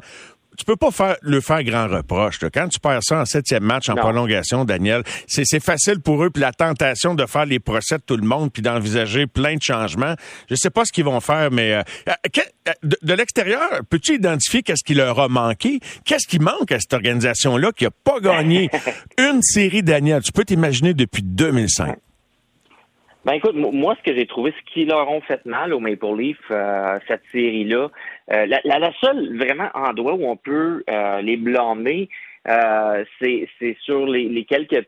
[0.57, 2.39] tu peux pas faire, le faire grand reproche.
[2.53, 6.41] Quand tu perds ça en septième match en prolongation, Daniel, c'est facile pour eux, puis
[6.41, 10.15] la tentation de faire les procès de tout le monde, puis d'envisager plein de changements.
[10.49, 14.63] Je sais pas ce qu'ils vont faire, mais euh, euh, euh, de, l'extérieur, peux-tu identifier
[14.63, 15.79] qu'est-ce qui leur a manqué?
[16.05, 18.69] Qu'est-ce qui manque à cette organisation-là qui a pas gagné
[19.17, 20.21] une série, Daniel?
[20.21, 21.97] Tu peux t'imaginer depuis 2005.
[23.25, 26.15] Ben écoute, moi, ce que j'ai trouvé, ce qui leur ont fait mal au Maple
[26.15, 26.37] Leaf,
[27.07, 27.89] cette série-là,
[28.31, 32.07] euh, la, la, seule vraiment endroit où on peut euh, les blâmer,
[32.47, 34.79] euh, c'est sur les, les quelques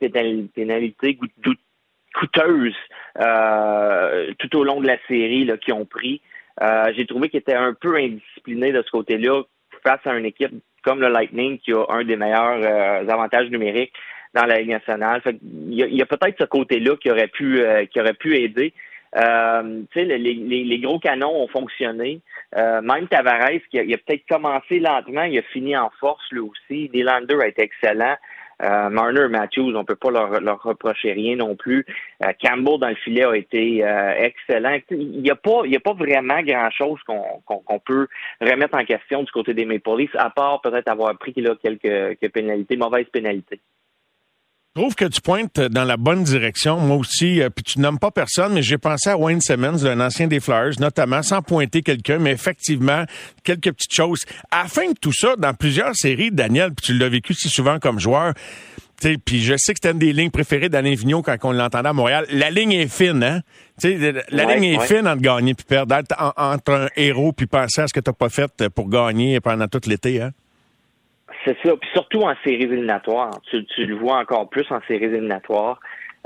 [0.54, 1.17] pénalités
[2.13, 2.76] coûteuses
[4.38, 6.21] tout au long de la série qui ont pris.
[6.95, 9.41] J'ai trouvé qu'ils étaient un peu indisciplinés de ce côté-là
[9.84, 12.63] face à une équipe comme le Lightning qui a un des meilleurs
[13.10, 13.93] avantages numériques
[14.39, 15.21] dans la Ligue nationale.
[15.69, 18.73] il y a, peut-être ce côté-là qui aurait pu qui aurait pu aider.
[19.15, 22.21] Euh, les, gros canons ont fonctionné.
[22.56, 26.89] Euh, même Tavares, qui a, peut-être commencé lentement, il a fini en force lui aussi.
[26.93, 28.15] Nylander a été excellent.
[28.63, 31.86] Euh, Marner Matthews, on peut pas leur, reprocher rien non plus.
[32.23, 34.80] Euh, Campbell dans le filet a été euh, excellent.
[34.89, 38.08] Il n'y a pas, vraiment grand chose qu'on peut
[38.41, 41.82] remettre en question du côté des Maple à part peut-être avoir pris là, quelques,
[42.19, 43.62] quelques pénalités, mauvaises pénalités.
[44.78, 46.80] Je trouve que tu pointes dans la bonne direction.
[46.80, 50.28] Moi aussi, puis tu nommes pas personne, mais j'ai pensé à Wayne Simmons, un ancien
[50.28, 53.04] des Flyers, notamment, sans pointer quelqu'un, mais effectivement,
[53.44, 54.20] quelques petites choses.
[54.52, 57.50] À la fin de tout ça, dans plusieurs séries, Daniel, puis tu l'as vécu si
[57.50, 58.36] souvent comme joueur,
[59.02, 61.94] puis je sais que c'était une des lignes préférées d'Alain Vigneault quand on l'entendait à
[61.94, 62.28] Montréal.
[62.30, 63.42] La ligne est fine, hein?
[63.80, 63.98] T'sais,
[64.30, 65.96] la ligne est fine entre gagner puis perdre,
[66.38, 69.82] entre un héros puis penser à ce que tu pas fait pour gagner pendant tout
[69.88, 70.34] l'été, hein?
[71.47, 71.77] C'est ça.
[71.77, 73.31] Puis surtout en séries éliminatoires.
[73.49, 75.79] Tu, le vois encore plus en séries éliminatoires.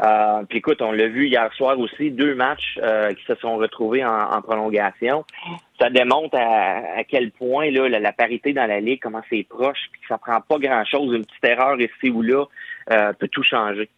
[0.04, 3.58] Euh, puis écoute, on l'a vu hier soir aussi, deux matchs euh, qui se sont
[3.58, 5.24] retrouvés en, prolongation.
[5.80, 10.02] Ça démontre à, quel point là, la, parité dans la ligue, comment c'est proche, puis
[10.02, 12.46] que ça prend pas grand-chose, une petite erreur ici ou là
[12.92, 13.90] euh, peut tout changer.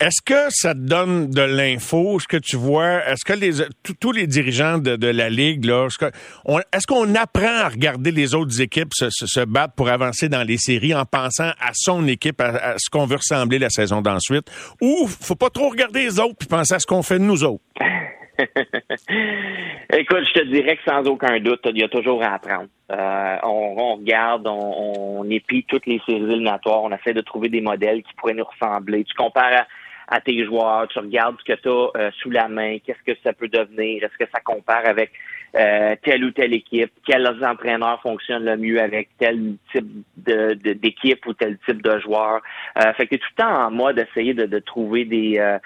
[0.00, 3.04] Est-ce que ça te donne de l'info, ce que tu vois?
[3.06, 3.52] Est-ce que les
[4.00, 8.94] tous les dirigeants de, la Ligue, là, est-ce qu'on apprend à regarder les autres équipes
[8.94, 13.04] se, battre pour avancer dans les séries en pensant à son équipe, à, ce qu'on
[13.04, 14.50] veut ressembler la saison d'ensuite?
[14.80, 17.44] Ou faut pas trop regarder les autres puis penser à ce qu'on fait de nous
[17.44, 17.62] autres?
[19.92, 22.68] Écoute, je te dirais que sans aucun doute, il y a toujours à apprendre.
[22.90, 27.60] Euh, on, regarde, on, on, épie toutes les séries éliminatoires, on essaie de trouver des
[27.60, 29.04] modèles qui pourraient nous ressembler.
[29.04, 29.66] Tu compares
[30.08, 33.16] à tes joueurs, tu regardes ce que tu as euh, sous la main, qu'est-ce que
[33.22, 35.12] ça peut devenir, est-ce que ça compare avec
[35.56, 39.86] euh, telle ou telle équipe, quels entraîneurs fonctionnent le mieux avec tel type
[40.16, 42.40] de, d'équipe ou tel type de joueur.
[42.78, 45.58] Euh, fait que tu es tout le temps en mode d'essayer de, de trouver des,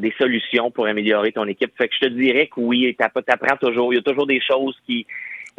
[0.00, 1.72] des solutions pour améliorer ton équipe.
[1.76, 4.40] Fait que je te dirais que oui, tu apprends toujours, il y a toujours des
[4.40, 5.06] choses qui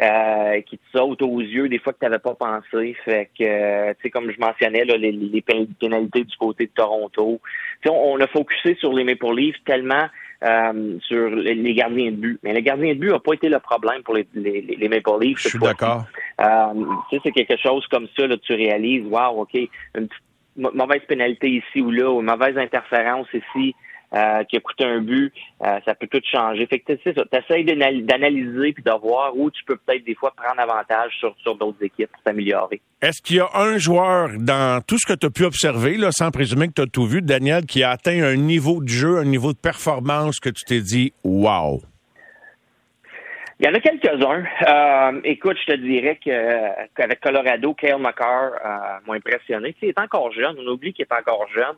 [0.01, 2.95] euh, qui te sautent aux yeux des fois que tu n'avais pas pensé.
[3.05, 6.71] Fait que, euh, tu sais, comme je mentionnais, là, les, les, pénalités du côté de
[6.71, 7.39] Toronto.
[7.85, 10.07] On, on, a focusé sur les Maple Leafs tellement
[10.43, 12.39] euh, sur les, gardiens de but.
[12.43, 15.19] Mais les gardiens de but n'a pas été le problème pour les, les, les Maple
[15.21, 15.39] Leafs.
[15.39, 16.05] Je suis d'accord.
[16.39, 16.73] Euh,
[17.09, 21.01] tu sais, c'est quelque chose comme ça, là, tu réalises, wow, OK, une petite mauvaise
[21.07, 23.75] pénalité ici ou là, ou une mauvaise interférence ici.
[24.13, 25.31] Euh, qui a coûté un but,
[25.63, 26.67] euh, ça peut tout changer.
[26.67, 30.15] Fait que c'est ça, tu essaies d'analyser puis de voir où tu peux peut-être des
[30.15, 32.81] fois prendre avantage sur, sur d'autres équipes pour s'améliorer.
[33.01, 36.11] Est-ce qu'il y a un joueur dans tout ce que tu as pu observer, là,
[36.11, 39.17] sans présumer que tu as tout vu, Daniel, qui a atteint un niveau de jeu,
[39.17, 41.81] un niveau de performance que tu t'es dit Wow!
[43.61, 44.43] Il y en a quelques-uns.
[44.67, 48.53] Euh, écoute, je te dirais qu'avec Colorado, Kale McCarr
[49.05, 49.75] m'a impressionné.
[49.83, 51.75] il est encore jeune, on oublie qu'il est encore jeune.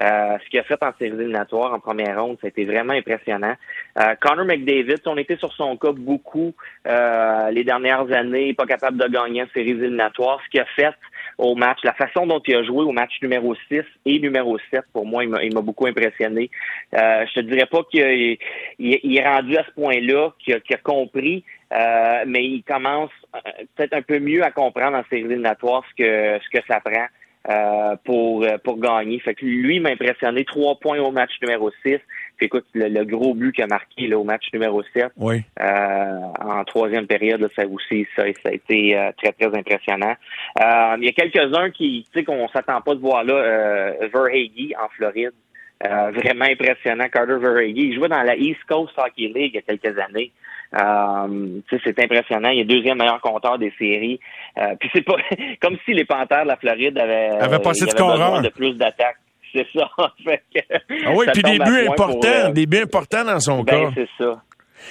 [0.00, 2.92] Euh, ce qu'il a fait en séries éliminatoires en première ronde, ça a été vraiment
[2.92, 3.54] impressionnant.
[3.98, 6.54] Euh, Connor McDavid, on était sur son cas beaucoup
[6.86, 10.38] euh, les dernières années, pas capable de gagner en séries éliminatoires.
[10.44, 10.94] Ce qu'il a fait
[11.42, 14.82] au match, la façon dont il a joué au match numéro 6 et numéro 7,
[14.92, 16.50] pour moi, il m'a beaucoup impressionné.
[16.94, 18.38] Euh, je te dirais pas qu'il
[18.78, 21.44] est rendu à ce point-là, qu'il a, compris,
[22.26, 23.10] mais il commence
[23.76, 27.06] peut-être un peu mieux à comprendre en séries éliminatoires ce que, ce que ça prend.
[27.50, 29.18] Euh, pour euh, pour gagner.
[29.18, 30.44] Fait que lui m'a impressionné.
[30.44, 31.98] Trois points au match numéro 6.
[32.36, 35.42] Puis écoute, le, gros but qu'il a marqué là, au match numéro 7 oui.
[35.60, 40.14] euh, en troisième période, ça aussi, ça, ça a été euh, très, très impressionnant.
[40.98, 44.74] il y a quelques-uns qui, tu sais, qu'on s'attend pas de voir là, euh, Verhage
[44.82, 45.32] en Floride.
[45.82, 47.72] vraiment impressionnant, Carter Verhage.
[47.74, 50.32] Il jouait dans la East Coast Hockey League il y a quelques années.
[50.74, 52.48] Euh, c'est impressionnant.
[52.48, 54.18] Il est deuxième meilleur compteur des séries.
[54.58, 55.16] Euh, puis c'est pas
[55.60, 59.18] comme si les Panthères de la Floride avaient, avait passé de besoin de plus d'attaques.
[59.54, 59.90] C'est ça.
[60.24, 60.42] fait
[61.04, 63.90] ah oui, puis des buts importants, euh, des buts importants dans son ben, cas.
[63.94, 64.42] C'est ça.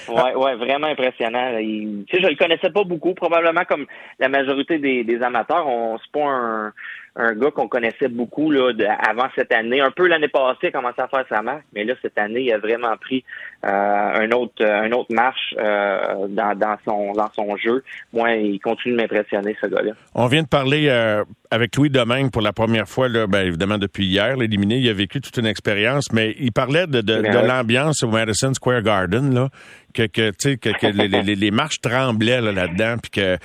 [0.07, 1.57] Ouais, ouais, vraiment impressionnant.
[1.57, 3.85] tu sais, je le connaissais pas beaucoup, probablement comme
[4.19, 5.67] la majorité des, des amateurs.
[5.67, 6.73] On c'est pas un,
[7.15, 8.71] un gars qu'on connaissait beaucoup là,
[9.05, 9.81] avant cette année.
[9.81, 12.41] Un peu l'année passée, il a commencé à faire sa marque, mais là, cette année,
[12.41, 13.23] il a vraiment pris
[13.65, 17.83] euh, un autre un autre marche euh, dans, dans, son dans son jeu.
[18.13, 19.91] Moi, il continue de m'impressionner, ce gars-là.
[20.15, 23.77] On vient de parler euh, avec Louis Domingue pour la première fois, là, ben, évidemment
[23.77, 27.47] depuis hier, l'éliminé, il a vécu toute une expérience, mais il parlait de, de, de
[27.47, 29.49] l'ambiance au Madison Square Garden, là,
[29.93, 33.37] que, que, que, que les, les, les, marches tremblaient là, là-dedans, puis que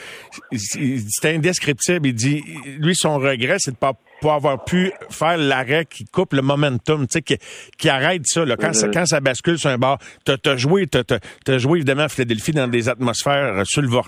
[0.57, 2.07] c'était indescriptible.
[2.07, 2.45] Il dit,
[2.79, 7.07] lui, son regret, c'est de pas pour avoir pu faire l'arrêt qui coupe le momentum,
[7.07, 7.37] tu sais, qui,
[7.79, 8.45] qui arrête ça.
[8.45, 8.57] Là.
[8.57, 8.93] Quand, ça, mm-hmm.
[8.93, 11.03] quand ça bascule sur un bord, t'as as joué, t'as
[11.49, 13.63] as, joué évidemment à Philadelphie dans des atmosphères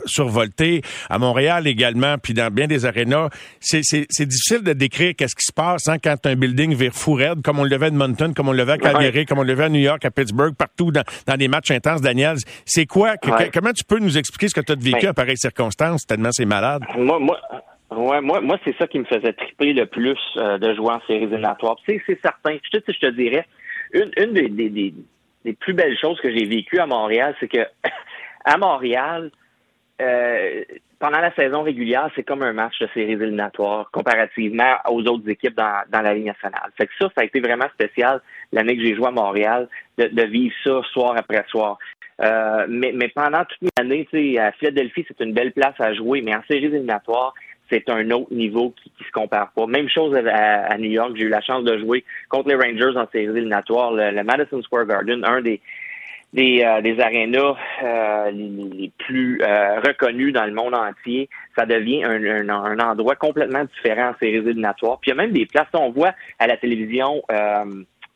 [0.07, 3.29] survoltées, à Montréal également, puis dans bien des arénas.
[3.61, 3.81] C'est
[4.27, 7.59] difficile de décrire qu'est-ce qui se passe hein, quand un building vire fou raide, comme
[7.59, 9.65] on le levait à Edmonton, comme on le levait à Calgary, comme on le levait
[9.65, 12.01] à New York, à Pittsburgh, partout dans, dans des matchs intenses.
[12.01, 13.15] Daniels, c'est quoi?
[13.53, 16.31] comment tu peux nous expliquer ce que tu as vécu ben, à pareilles circonstances, tellement
[16.33, 16.83] c'est malade?
[16.97, 17.39] Moi, moi,
[17.91, 21.01] Ouais, moi, moi c'est ça qui me faisait triper le plus euh, de jouer en
[21.07, 21.77] séries éliminatoires.
[21.87, 22.59] C'est, c'est certain.
[22.63, 23.47] Je te, je te dirais,
[23.93, 24.95] une, une des, des,
[25.45, 27.67] des, plus belles choses que j'ai vécues à Montréal, c'est que
[28.45, 29.31] à Montréal,
[30.03, 30.65] euh,
[30.99, 35.57] pendant la saison régulière, c'est comme un match de séries éliminatoires comparativement aux autres équipes
[35.57, 36.71] dans, dans la Ligue nationale.
[36.77, 38.21] Fait que ça, ça a été vraiment spécial
[38.53, 41.79] l'année que j'ai joué à Montréal, de, de vivre ça soir après soir.
[42.21, 44.07] Euh, mais, mais pendant toute l'année,
[44.39, 47.33] à Philadelphie, c'est une belle place à jouer, mais en séries éliminatoires,
[47.71, 49.67] c'est un autre niveau qui, qui se compare pas.
[49.67, 51.13] Même chose à, New York.
[51.17, 53.93] J'ai eu la chance de jouer contre les Rangers en séries éliminatoires.
[53.93, 55.61] Le, Madison Square Garden, un des
[56.35, 62.05] des, euh, des arénas euh, les, plus euh, reconnus dans le monde entier, ça devient
[62.05, 64.99] un, un, un, endroit complètement différent en séries éliminatoires.
[65.01, 67.23] Puis il y a même des places, on voit à la télévision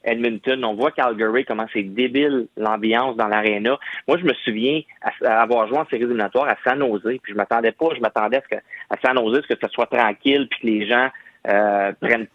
[0.04, 3.78] Edmonton, on voit Calgary, comment c'est débile l'ambiance dans l'aréna.
[4.08, 4.80] Moi, je me souviens
[5.24, 8.48] avoir joué en séries éliminatoires à San puis je m'attendais pas, je m'attendais à ce
[8.48, 8.96] que à
[9.42, 11.08] que ce soit tranquille, puis que les gens
[11.48, 12.26] euh, prennent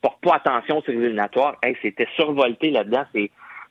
[0.00, 1.56] portent pas attention aux séries éliminatoires.
[1.62, 3.04] Hey, c'était survolté là-dedans,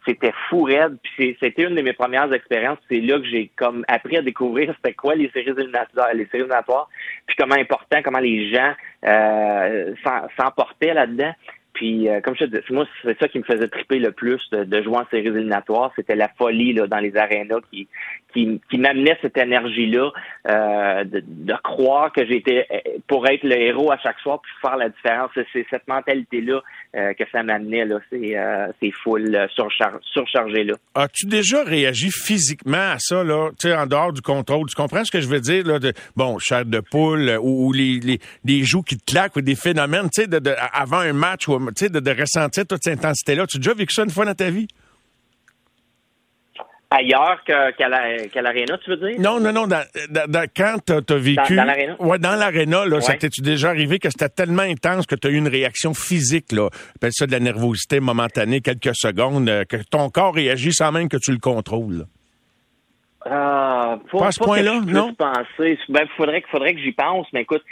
[0.05, 0.97] c'était fou raide.
[1.01, 2.77] Puis c'était une de mes premières expériences.
[2.89, 6.43] C'est là que j'ai comme appris à découvrir c'était quoi les séries éliminatoires, les séries
[6.43, 6.89] éliminatoires,
[7.25, 8.73] puis comment important, comment les gens
[9.05, 9.93] euh,
[10.37, 11.33] s'emportaient là-dedans.
[11.75, 14.41] Puis, euh, comme je te dis, moi, c'est ça qui me faisait triper le plus
[14.51, 15.91] de, jouer en séries éliminatoires.
[15.97, 17.87] C'était la folie là, dans les arénas qui,
[18.33, 20.11] qui, qui m'amenait cette énergie-là
[20.49, 24.51] euh, de, de, croire que j'étais euh, pour être le héros à chaque soir puis
[24.61, 25.31] faire la différence.
[25.51, 26.61] C'est cette mentalité-là
[26.95, 27.85] euh, que ça m'amenait.
[27.85, 27.99] là.
[28.09, 28.67] C'est euh,
[29.03, 30.75] full surchar surchargé là.
[30.95, 34.67] As-tu déjà réagi physiquement à ça, là, en dehors du contrôle?
[34.69, 37.99] Tu comprends ce que je veux dire, là, de bon, chair de poule ou, les,
[37.99, 41.13] les, les, joues qui te claquent ou des phénomènes, tu sais, de, de, avant un
[41.13, 43.45] match ou de, de ressentir toute cette intensité-là.
[43.47, 44.67] Tu as déjà vécu ça une fois dans ta vie?
[46.91, 49.19] Ailleurs qu'à l'Arena, tu veux dire?
[49.19, 49.67] Non, non, non.
[50.55, 51.55] quand tu as, vécu.
[51.55, 51.95] Dans, l'Arena?
[51.99, 55.31] Ouais, dans l'Arena, là, ça t'es-tu déjà arrivé que c'était tellement intense que tu as
[55.31, 56.69] eu une réaction physique, là?
[56.95, 61.09] Appelle ça de la nervosité momentanée, quelques secondes, euh, que ton corps réagit sans même
[61.09, 62.05] que tu le contrôles.
[63.25, 65.13] Ah, pas à ce point-là, non?
[65.15, 65.79] Penser.
[65.89, 67.63] Ben, faudrait, faudrait que j'y pense, mais écoute,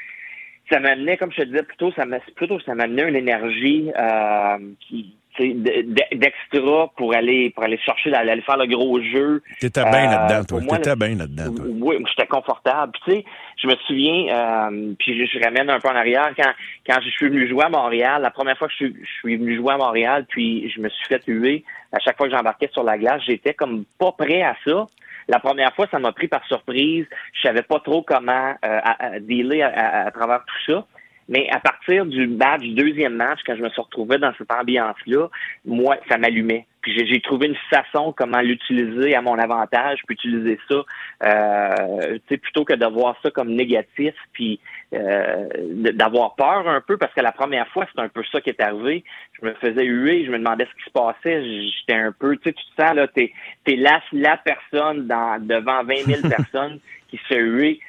[0.74, 2.04] ça m'amenait, comme je te disais plutôt, ça
[2.36, 8.58] plutôt ça m'amenait une énergie euh, qui d'extra pour aller pour aller chercher aller faire
[8.58, 9.42] le gros jeu.
[9.60, 10.78] T'étais bien euh, là-dedans, toi.
[10.78, 11.66] T'étais bien là-dedans, toi.
[11.68, 12.92] Oui, j'étais confortable.
[13.04, 13.26] tu sais,
[13.58, 14.28] je me souviens,
[14.72, 16.52] euh, puis je, ramène un peu en arrière quand
[16.88, 18.22] quand je suis venu jouer à Montréal.
[18.22, 21.08] La première fois que je, je suis venu jouer à Montréal, puis je me suis
[21.08, 21.64] fait huer.
[21.92, 24.88] À chaque fois que j'embarquais sur la glace, j'étais comme pas prêt à ça.
[25.28, 27.06] La première fois, ça m'a pris par surprise.
[27.34, 30.86] Je savais pas trop comment euh, à, dealer à, travers tout ça.
[31.30, 35.28] Mais à partir du match, deuxième match, quand je me suis retrouvé dans cette ambiance-là,
[35.66, 36.68] moi, ça m'allumait.
[36.84, 40.84] Puis j'ai trouvé une façon comment l'utiliser à mon avantage, puis utiliser ça,
[41.24, 44.60] euh, plutôt que de voir ça comme négatif, puis
[44.93, 45.48] euh,
[45.93, 48.62] d'avoir peur un peu, parce que la première fois, c'est un peu ça qui est
[48.62, 49.04] arrivé.
[49.41, 52.43] Je me faisais huer, je me demandais ce qui se passait, j'étais un peu, tu
[52.43, 53.32] sais, tu te sens, là, t'es
[53.65, 57.80] es la, la personne dans, devant 20 000 personnes qui se fait huer,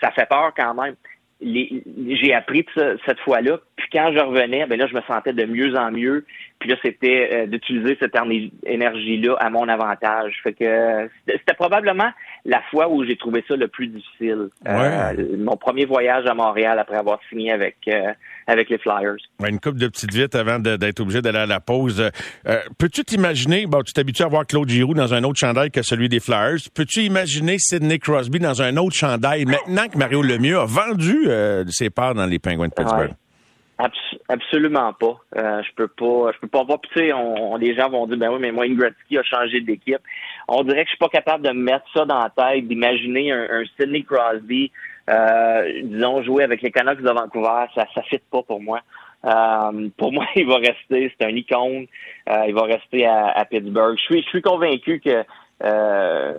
[0.00, 0.94] ça fait peur quand même
[1.42, 3.58] j'ai appris cette fois-là.
[3.76, 6.24] Puis quand je revenais, ben là, je me sentais de mieux en mieux.
[6.62, 8.14] Puis là, c'était euh, d'utiliser cette
[8.64, 10.32] énergie-là à mon avantage.
[10.44, 12.08] Fait que c'était probablement
[12.44, 14.46] la fois où j'ai trouvé ça le plus difficile.
[14.68, 18.12] Euh, mon premier voyage à Montréal après avoir signé avec euh,
[18.46, 19.16] avec les Flyers.
[19.44, 22.08] une coupe de petites vites avant d'être obligé d'aller à la pause.
[22.78, 26.08] Peux-tu t'imaginer, bon, tu t'habitues à voir Claude Giroux dans un autre chandail que celui
[26.08, 26.58] des Flyers.
[26.74, 31.26] Peux-tu imaginer Sidney Crosby dans un autre chandail maintenant que Mario Lemieux a vendu
[31.70, 33.14] ses parts dans les Penguins de Pittsburgh?
[34.28, 35.18] Absolument pas.
[35.36, 36.80] Euh, je peux pas, je peux pas voir.
[36.80, 40.00] tu sais, on, les gens vont dire, ben oui, mais moi, Ingratski a changé d'équipe.
[40.48, 43.32] On dirait que je suis pas capable de me mettre ça dans la tête, d'imaginer
[43.32, 44.70] un, Sidney Crosby,
[45.10, 47.64] euh, disons, jouer avec les Canucks de Vancouver.
[47.74, 48.80] Ça, ça fit pas pour moi.
[49.24, 51.86] Euh, pour moi, il va rester, c'est un icône.
[52.28, 53.96] Euh, il va rester à, à, Pittsburgh.
[53.98, 55.24] Je suis, je suis convaincu que
[55.64, 56.34] euh,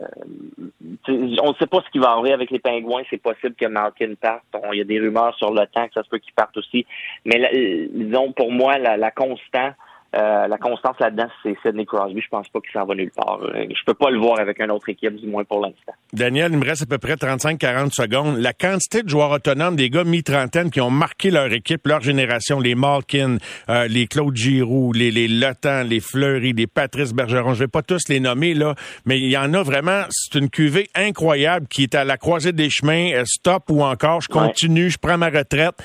[1.08, 3.04] on ne sait pas ce qui va arriver avec les pingouins.
[3.10, 4.44] C'est possible que Malkin parte.
[4.72, 6.86] il y a des rumeurs sur le temps que ça se peut qu'il parte aussi.
[7.26, 9.72] Mais disons, pour moi, la, la constant,
[10.16, 12.22] euh, la constance là-dedans, c'est Sidney Crosby.
[12.22, 13.40] Je pense pas qu'il s'en va nulle part.
[13.42, 15.94] Euh, je peux pas le voir avec une autre équipe, du moins pour l'instant.
[16.12, 18.38] Daniel, il me reste à peu près 35-40 secondes.
[18.38, 22.60] La quantité de joueurs autonomes, des gars mi-trentaine qui ont marqué leur équipe, leur génération,
[22.60, 23.38] les Malkin,
[23.70, 28.08] euh, les Claude Giroux, les, les les Fleury, les Patrice Bergeron, je vais pas tous
[28.08, 31.96] les nommer, là, mais il y en a vraiment, c'est une cuvée incroyable qui est
[31.96, 35.76] à la croisée des chemins, stop ou encore, je continue, je prends ma retraite.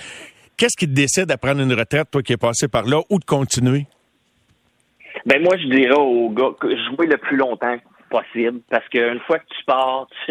[0.56, 3.18] Qu'est-ce qui te décide à prendre une retraite, toi qui es passé par là, ou
[3.18, 3.86] de continuer?
[5.26, 7.76] Ben moi, je dirais aux gars jouer le plus longtemps
[8.10, 10.06] possible, parce qu'une fois que tu pars,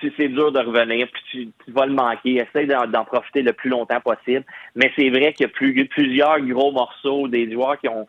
[0.00, 2.36] tu, c'est dur de revenir, puis tu, vas le manquer.
[2.36, 4.44] Essaye d'en, profiter le plus longtemps possible.
[4.74, 8.06] Mais c'est vrai qu'il y a plus, plusieurs gros morceaux, des joueurs qui ont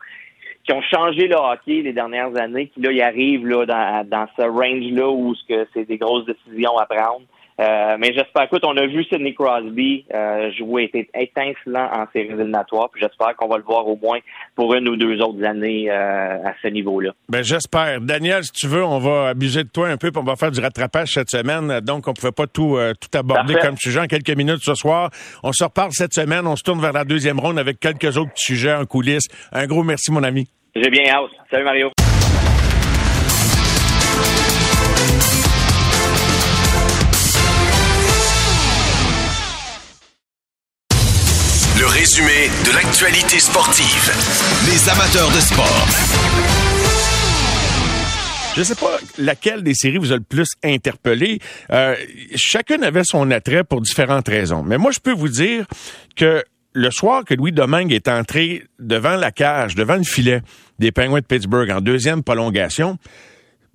[0.64, 4.26] qui ont changé le hockey les dernières années, qui là, ils arrivent là, dans, dans
[4.34, 7.26] ce range-là où c'est des grosses décisions à prendre.
[7.60, 12.30] Euh, mais j'espère, écoute, on a vu Sidney Crosby euh, jouer, était étincelant en séries
[12.32, 14.18] éliminatoires, puis j'espère qu'on va le voir au moins
[14.56, 17.12] pour une ou deux autres années euh, à ce niveau-là.
[17.28, 18.00] Ben j'espère.
[18.00, 20.50] Daniel, si tu veux, on va abuser de toi un peu, puis on va faire
[20.50, 21.80] du rattrapage cette semaine.
[21.80, 25.10] Donc, on ne pouvait pas tout, tout aborder comme sujet en quelques minutes ce soir.
[25.42, 28.32] On se reparle cette semaine, on se tourne vers la deuxième ronde avec quelques autres
[28.34, 29.28] sujets en coulisses.
[29.52, 30.48] Un gros merci, mon ami.
[30.74, 31.30] J'ai bien hâte.
[31.50, 31.90] Salut Mario.
[41.94, 44.10] Résumé de l'actualité sportive.
[44.66, 45.86] Les amateurs de sport.
[48.56, 51.38] Je sais pas laquelle des séries vous a le plus interpellé.
[51.70, 51.94] Euh,
[52.34, 54.64] chacune avait son attrait pour différentes raisons.
[54.64, 55.66] Mais moi, je peux vous dire
[56.16, 60.42] que le soir que Louis Domingue est entré devant la cage, devant le filet
[60.80, 62.98] des Penguins de Pittsburgh en deuxième prolongation,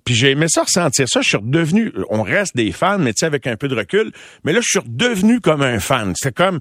[0.04, 1.20] puis j'ai aimé ça ressentir ça.
[1.20, 4.12] Je suis redevenu, on reste des fans, mais tu sais, avec un peu de recul.
[4.44, 6.14] Mais là, je suis redevenu comme un fan.
[6.16, 6.60] C'est comme,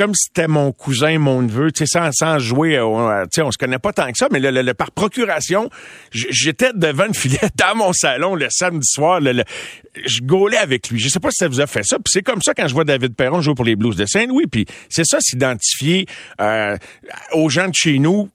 [0.00, 3.42] comme si c'était mon cousin, mon neveu, tu sais, sans, sans jouer, euh, tu sais,
[3.42, 5.68] on se connaît pas tant que ça, mais le, le, par procuration,
[6.10, 9.20] j'étais devant une filet dans mon salon le samedi soir.
[9.20, 10.98] je gaulais avec lui.
[10.98, 11.96] Je sais pas si ça vous a fait ça.
[11.96, 14.46] Puis c'est comme ça quand je vois David Perron jouer pour les Blues de Saint-Louis.
[14.46, 16.06] Puis c'est ça, s'identifier
[16.40, 16.78] euh,
[17.32, 18.30] aux gens de chez nous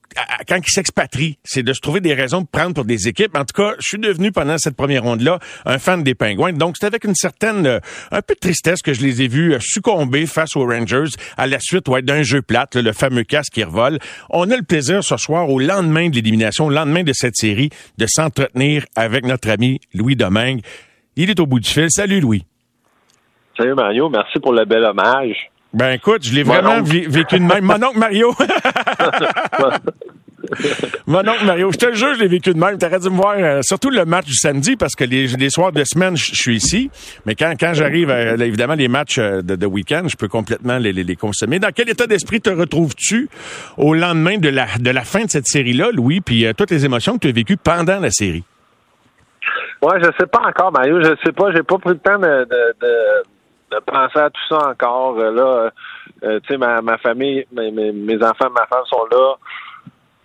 [0.48, 3.36] quand ils s'expatrient, c'est de se trouver des raisons de prendre pour des équipes.
[3.36, 6.52] En tout cas, je suis devenu pendant cette première ronde-là un fan des Pingouins.
[6.52, 9.54] Donc, c'est avec une certaine, euh, un peu de tristesse que je les ai vus
[9.54, 11.10] euh, succomber face aux Rangers
[11.60, 13.98] suite ouais, d'un jeu plate, le fameux casque qui revole.
[14.30, 17.70] On a le plaisir ce soir, au lendemain de l'élimination, au lendemain de cette série,
[17.98, 20.60] de s'entretenir avec notre ami Louis Domingue.
[21.16, 21.90] Il est au bout du fil.
[21.90, 22.44] Salut Louis.
[23.56, 25.50] Salut Mario, merci pour le bel hommage.
[25.72, 27.64] Ben écoute, je l'ai vraiment vécu de même.
[27.64, 28.34] Mon oncle Mario.
[31.06, 32.78] Mon oncle Mario, je te le jure, je l'ai vécu de même.
[32.78, 35.82] T'aurais dû me voir, euh, surtout le match du samedi, parce que les, soirs de
[35.84, 36.90] semaine, je suis ici.
[37.24, 41.16] Mais quand, quand j'arrive, euh, évidemment, les matchs euh, de, week-end, je peux complètement les,
[41.16, 41.58] consommer.
[41.58, 43.28] Dans quel état d'esprit te retrouves-tu
[43.78, 47.14] au lendemain de la, de la fin de cette série-là, Louis, puis toutes les émotions
[47.14, 48.44] que tu as vécues pendant la série?
[49.82, 51.00] Ouais, je sais pas encore, Mario.
[51.02, 51.52] Je sais pas.
[51.52, 52.46] J'ai pas pris le temps de,
[53.70, 55.16] de penser à tout ça encore.
[55.16, 55.70] Là,
[56.22, 59.34] tu sais, ma, ma famille, mes, enfants, ma femme sont là.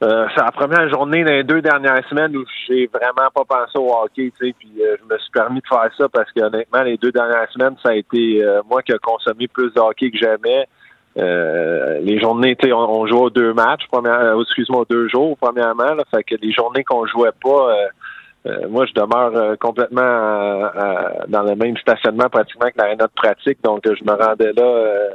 [0.03, 3.77] Euh, c'est la première journée dans les deux dernières semaines où j'ai vraiment pas pensé
[3.77, 6.81] au hockey, tu sais, puis je me suis permis de faire ça parce que honnêtement,
[6.81, 10.17] les deux dernières semaines, ça a été moi qui ai consommé plus de hockey que
[10.17, 10.67] jamais.
[11.15, 16.03] les journées, tu sais, on, on, jouait deux matchs, première, excuse-moi, deux jours, premièrement, là,
[16.09, 17.75] fait que les journées qu'on jouait pas,
[18.47, 23.11] euh, moi, je demeure euh, complètement euh, dans le même stationnement pratiquement que l'aréna de
[23.15, 23.59] pratique.
[23.63, 25.09] Donc, je me rendais là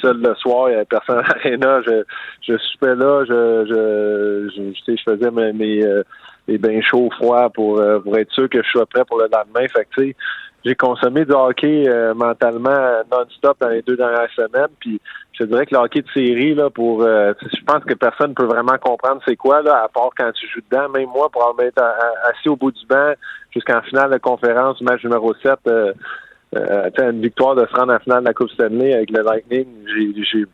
[0.00, 1.80] seul le soir, il n'y avait personne à l'aréna.
[1.82, 2.04] Je,
[2.42, 6.02] je soupais là, je, je, je, je faisais mes, mes,
[6.46, 9.66] mes bains chauds, froids pour, pour être sûr que je sois prêt pour le lendemain.
[9.68, 10.12] Fait que,
[10.64, 14.68] j'ai consommé du hockey euh, mentalement non-stop dans les deux dernières semaines.
[14.80, 15.00] Puis
[15.32, 18.34] je dirais que le hockey de série, là, pour euh, je pense que personne ne
[18.34, 20.88] peut vraiment comprendre c'est quoi, là, à part quand tu joues dedans.
[20.88, 21.82] Même moi, pour en être
[22.24, 23.12] assis au bout du banc
[23.52, 25.58] jusqu'en finale de conférence, match numéro 7,
[26.56, 29.66] euh, une victoire de se rendre en finale de la Coupe Stanley avec le Lightning,
[29.86, 30.44] j'ai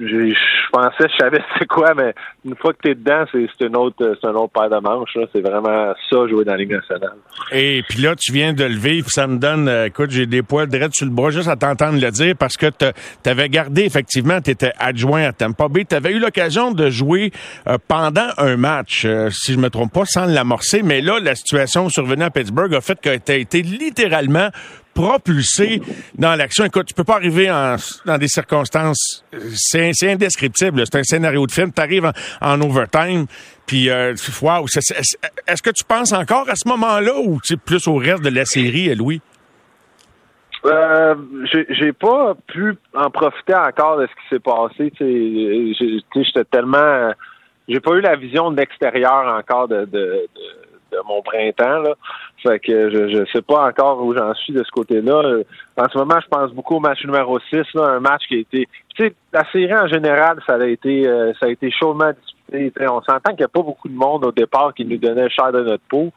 [0.00, 3.76] je pensais, je savais c'est quoi, mais une fois que tu es dedans, c'est une
[3.76, 5.16] autre, c'est un autre paire de manches.
[5.32, 7.16] C'est vraiment ça, jouer dans la Ligue nationale.
[7.52, 10.42] Et puis là, tu viens de le vivre, ça me donne, euh, écoute, j'ai des
[10.42, 13.82] poils dread sur le bras juste à t'entendre le dire parce que tu avais gardé,
[13.82, 15.84] effectivement, tu étais adjoint à Tampa Bay.
[15.84, 17.32] Tu avais eu l'occasion de jouer
[17.66, 21.88] euh, pendant un match, si je me trompe pas, sans l'amorcer, mais là, la situation
[21.88, 24.50] survenue à Pittsburgh a fait que tu as été littéralement
[25.00, 25.80] propulsé
[26.14, 26.64] dans l'action.
[26.64, 30.82] Écoute, tu peux pas arriver en, dans des circonstances, c'est, indescriptible.
[30.84, 31.72] C'est un scénario de film.
[31.72, 33.26] Tu arrives en, overtime,
[33.66, 37.96] puis euh, wow, est-ce que tu penses encore à ce moment-là ou tu plus au
[37.96, 39.20] reste de la série, Louis?
[40.66, 41.14] Euh,
[41.70, 44.92] j'ai pas pu en profiter encore de ce qui s'est passé.
[46.14, 47.12] J'étais tellement
[47.70, 49.86] j'ai pas eu la vision de l'extérieur encore de,
[51.06, 51.80] mon printemps.
[51.80, 51.94] Là.
[52.42, 55.42] Fait que je, je sais pas encore où j'en suis de ce côté-là.
[55.76, 58.38] En ce moment, je pense beaucoup au match numéro 6, là, un match qui a
[58.38, 58.68] été.
[58.94, 62.86] Tu sais, la série en général, ça a été euh, ça a été chaudement disputé.
[62.88, 65.52] on s'entend qu'il n'y a pas beaucoup de monde au départ qui nous donnait cher
[65.52, 66.12] de notre peau.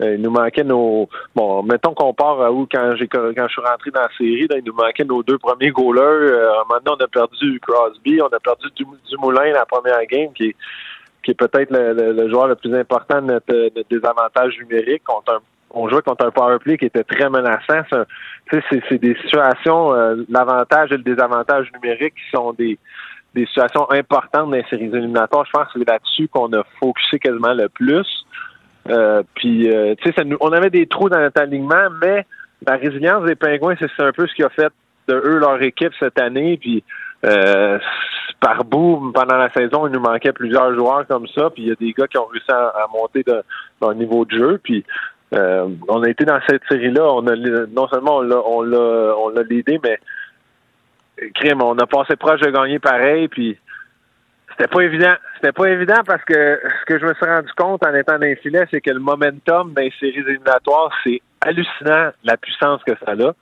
[0.00, 1.08] Euh, il nous manquait nos.
[1.34, 4.46] Bon, mettons qu'on part à où quand j'ai quand je suis rentré dans la série,
[4.48, 6.32] il nous manquait nos deux premiers goalers.
[6.32, 8.68] Euh, maintenant, on a perdu Crosby, on a perdu
[9.10, 10.56] Dumoulin la première game, qui est,
[11.28, 15.02] qui est peut-être le, joueur le plus important de notre, désavantage numérique.
[15.70, 17.82] on jouait contre un power play qui était très menaçant.
[18.50, 22.78] C'est des situations, euh, l'avantage et le désavantage numérique qui sont des,
[23.34, 25.44] des situations importantes dans les séries éliminatoires.
[25.44, 28.06] Je pense que c'est là-dessus qu'on a focusé quasiment le plus.
[28.88, 32.24] Euh, puis, euh, tu sais, on avait des trous dans notre alignement, mais
[32.66, 34.72] la résilience des Pingouins, c'est un peu ce qui a fait
[35.08, 36.56] de eux leur équipe cette année.
[36.56, 36.82] Puis,
[37.26, 37.78] euh,
[38.40, 41.50] par bout, pendant la saison, il nous manquait plusieurs joueurs comme ça.
[41.50, 43.42] Puis, il y a des gars qui ont réussi à, monter de,
[43.80, 44.60] leur niveau de jeu.
[44.62, 44.84] Puis,
[45.32, 47.04] on a été dans cette série-là.
[47.04, 49.98] On a non seulement on l'a, on l'a, l'idée, mais
[51.34, 53.28] crime, on a passé proche de gagner pareil.
[53.28, 53.58] Puis,
[54.50, 55.14] c'était pas évident.
[55.36, 58.26] C'était pas évident parce que ce que je me suis rendu compte en étant dans
[58.26, 60.24] les filets, c'est que le momentum dans les séries
[61.04, 63.32] c'est hallucinant la puissance que ça a.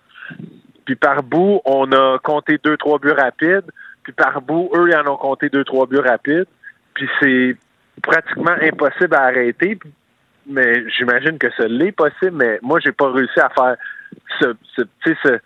[0.84, 3.70] Puis par bout, on a compté deux, trois buts rapides.
[4.06, 6.46] Puis par bout, eux, ils en ont compté deux, trois buts rapides.
[6.94, 7.56] Puis c'est
[8.04, 9.80] pratiquement impossible à arrêter.
[10.46, 13.74] Mais j'imagine que ça l'est possible, mais moi, j'ai pas réussi à faire
[14.38, 15.40] ce, ce, ce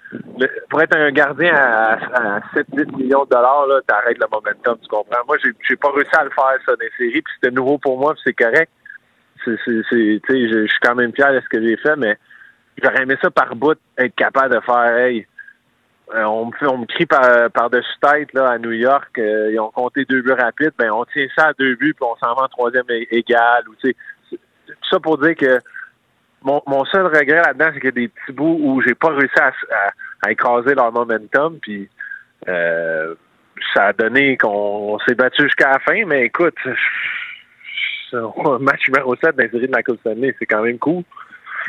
[0.68, 4.88] pour être un gardien à, à 7-8 millions de dollars, là, t'arrêtes le momentum, tu
[4.88, 5.24] comprends?
[5.26, 7.98] Moi, j'ai, pas réussi à le faire, ça, dans les séries, puis c'était nouveau pour
[7.98, 8.70] moi, puis c'est correct.
[9.42, 12.18] C'est, c'est, c'est, je, suis quand même fier de ce que j'ai fait, mais
[12.82, 15.26] j'aurais aimé ça par bout, être capable de faire, hey,
[16.14, 19.70] on me, on me crie par, par-dessus tête, là, à New York, euh, ils ont
[19.70, 22.44] compté deux buts rapides, ben, on tient ça à deux buts, puis on s'en va
[22.44, 23.96] en troisième égal, ou, tu sais,
[24.66, 25.60] tout ça pour dire que
[26.42, 29.38] mon, seul regret là-dedans, c'est qu'il y a des petits bouts où j'ai pas réussi
[29.38, 29.52] à,
[30.22, 31.88] à, écraser leur momentum, puis
[32.48, 33.14] euh,
[33.74, 36.56] ça a donné qu'on s'est battu jusqu'à la fin, mais écoute,
[38.60, 41.04] match numéro 7 dans de la Coupe Stanley, c'est quand même cool.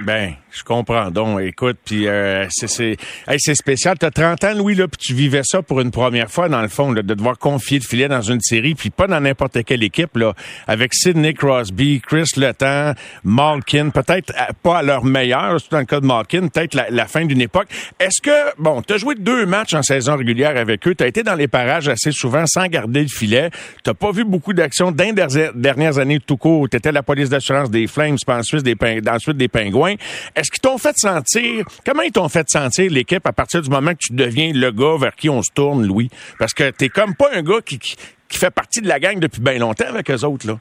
[0.03, 1.11] Ben, je comprends.
[1.11, 2.97] Donc, écoute, puis euh, c'est
[3.37, 3.97] c'est spécial.
[3.97, 6.67] T'as 30 ans, Louis, là, puis tu vivais ça pour une première fois, dans le
[6.67, 10.17] fond, de devoir confier le filet dans une série, puis pas dans n'importe quelle équipe,
[10.17, 10.33] là,
[10.67, 12.93] avec Sidney Crosby, Chris Letang,
[13.23, 17.05] Malkin, peut-être euh, pas à leur meilleur, surtout dans le cas de Malkin, peut-être la,
[17.05, 17.67] fin d'une époque.
[17.99, 21.35] Est-ce que, bon, t'as joué deux matchs en saison régulière avec eux, t'as été dans
[21.35, 23.49] les parages assez souvent sans garder le filet,
[23.83, 27.69] t'as pas vu beaucoup d'actions dans les dernières années tout court, t'étais la police d'assurance
[27.69, 28.75] des Flames, puis ensuite des,
[29.09, 29.90] ensuite des Pingouins,
[30.35, 33.91] est-ce qu'ils t'ont fait sentir, comment ils t'ont fait sentir l'équipe à partir du moment
[33.91, 36.09] que tu deviens le gars vers qui on se tourne, Louis?
[36.39, 39.41] Parce que t'es comme pas un gars qui, qui, fait partie de la gang depuis
[39.41, 40.57] bien longtemps avec eux autres, là.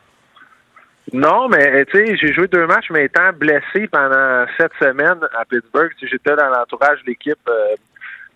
[1.12, 5.44] Non, mais tu sais, j'ai joué deux matchs, mais étant blessé pendant sept semaines à
[5.44, 7.74] Pittsburgh, j'étais dans l'entourage de l'équipe euh,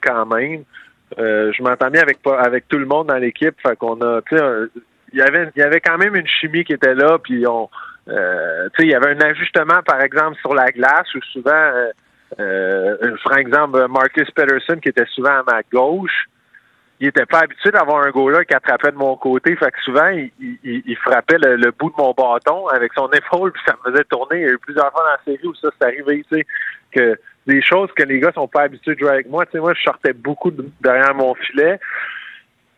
[0.00, 0.64] quand même.
[1.18, 4.44] Euh, je m'entendais avec avec tout le monde dans l'équipe, fait qu'on a, tu sais,
[5.12, 7.68] il y avait il y avait quand même une chimie qui était là, puis on
[8.08, 11.90] euh, il y avait un ajustement, par exemple, sur la glace où souvent, euh,
[12.38, 16.28] euh, par exemple, Marcus Peterson, qui était souvent à ma gauche,
[17.00, 19.56] il était pas habitué d'avoir un goaler qui attrapait de mon côté.
[19.56, 20.30] Fait que souvent, il,
[20.62, 24.40] il, frappait le, bout de mon bâton avec son épaule, puis ça me faisait tourner.
[24.40, 26.46] Il y a eu plusieurs fois dans la série où ça s'est arrivé, tu sais,
[26.92, 29.44] que des choses que les gars sont pas habitués de jouer avec moi.
[29.46, 31.78] Tu sais, moi, je sortais beaucoup derrière mon filet.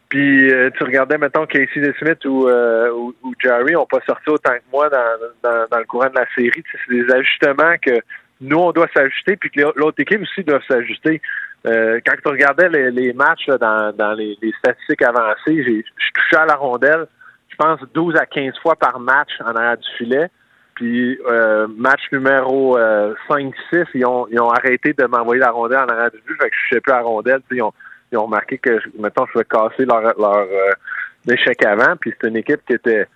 [0.08, 4.52] Puis euh, tu regardais, mettons, Casey Smith ou, euh, ou, Jerry n'ont pas sorti autant
[4.52, 6.62] que moi dans, dans, dans le courant de la série.
[6.70, 8.00] c'est des ajustements que
[8.40, 11.20] nous, on doit s'ajuster, puis que l'autre équipe aussi doit s'ajuster.
[11.66, 15.84] Euh, quand tu regardais les, les matchs dans, dans les, statistiques avancées, j'ai
[16.14, 17.06] touché à la rondelle,
[17.48, 20.28] je pense, 12 à 15 fois par match en arrière du filet.
[20.74, 23.54] Puis euh, match numéro 5-6,
[23.94, 26.56] ils ont, ils ont arrêté de m'envoyer la rondelle en arrière du but, fait que
[26.68, 27.40] je sais plus la rondelle.
[27.50, 27.72] Ils ont,
[28.16, 31.96] ils ont remarqué que, mettons, je vais casser leur, leur euh, échec avant.
[32.00, 33.06] Puis c'est une équipe qui était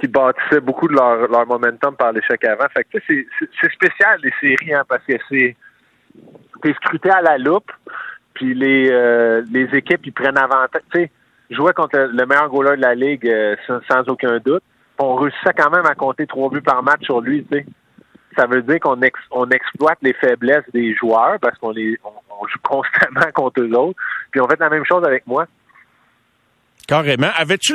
[0.00, 2.66] qui bâtissait beaucoup de leur, momentum par l'échec avant.
[2.74, 3.26] Fait que c'est,
[3.72, 5.56] spécial les séries, hein, parce que c'est
[6.62, 7.70] t'es scruté à la loupe,
[8.32, 10.82] puis les euh, les équipes ils prennent avantage.
[10.92, 11.10] Tu sais,
[11.50, 14.62] jouer contre le meilleur goaler de la ligue euh, sans, aucun doute.
[14.98, 17.66] On réussissait quand même à compter trois buts par match sur lui, tu sais
[18.36, 18.98] ça veut dire qu'on
[19.30, 21.98] on exploite les faiblesses des joueurs parce qu'on les
[22.42, 23.98] joue constamment contre eux autres.
[24.30, 25.46] Puis on fait la même chose avec moi.
[26.86, 27.30] Carrément.
[27.36, 27.74] Avais-tu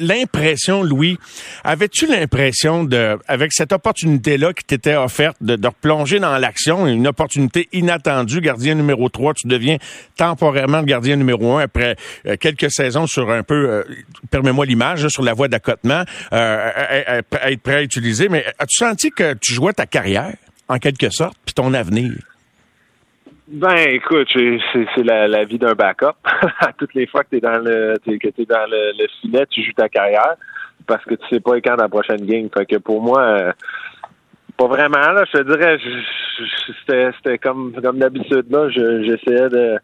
[0.00, 1.18] l'impression, Louis,
[1.62, 7.06] avais-tu l'impression de, avec cette opportunité-là qui t'était offerte de, de replonger dans l'action, une
[7.06, 9.76] opportunité inattendue, gardien numéro 3, tu deviens
[10.16, 11.96] temporairement gardien numéro 1 après
[12.26, 13.84] euh, quelques saisons sur un peu, euh,
[14.30, 19.34] permets-moi l'image, sur la voie d'accotement, euh, être prêt à utiliser, mais as-tu senti que
[19.34, 20.34] tu jouais ta carrière,
[20.68, 22.12] en quelque sorte, puis ton avenir?
[23.48, 26.16] Ben, écoute, c'est la, la, vie d'un backup.
[26.60, 29.46] à toutes les fois que tu es dans le que t'es dans le, le, filet,
[29.48, 30.34] tu joues ta carrière
[30.86, 32.48] parce que tu sais pas quand la prochaine game.
[32.56, 33.52] Fait que pour moi, euh,
[34.56, 35.24] pas vraiment là.
[35.32, 35.78] Je te dirais,
[37.20, 38.68] c'était comme comme d'habitude là.
[38.68, 39.78] J'essayais de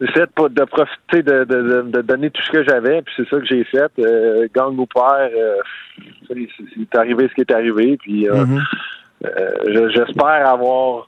[0.00, 3.38] j'essayais de, de profiter de, de, de, donner tout ce que j'avais, puis c'est ça
[3.38, 3.92] que j'ai fait.
[4.00, 5.58] Euh, gang ou père, euh,
[6.28, 8.62] c'est arrivé ce qui est arrivé, puis euh, mm-hmm.
[9.24, 11.06] euh j'espère avoir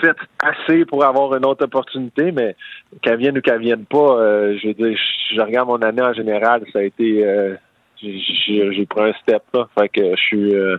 [0.00, 2.56] fait assez pour avoir une autre opportunité, mais
[3.02, 4.98] qu'elle vienne ou qu'elle vienne pas, euh, je veux dire,
[5.34, 7.54] je regarde mon année en général, ça a été euh,
[8.02, 9.68] j'ai pris un step là.
[9.78, 10.76] Fait que je suis euh,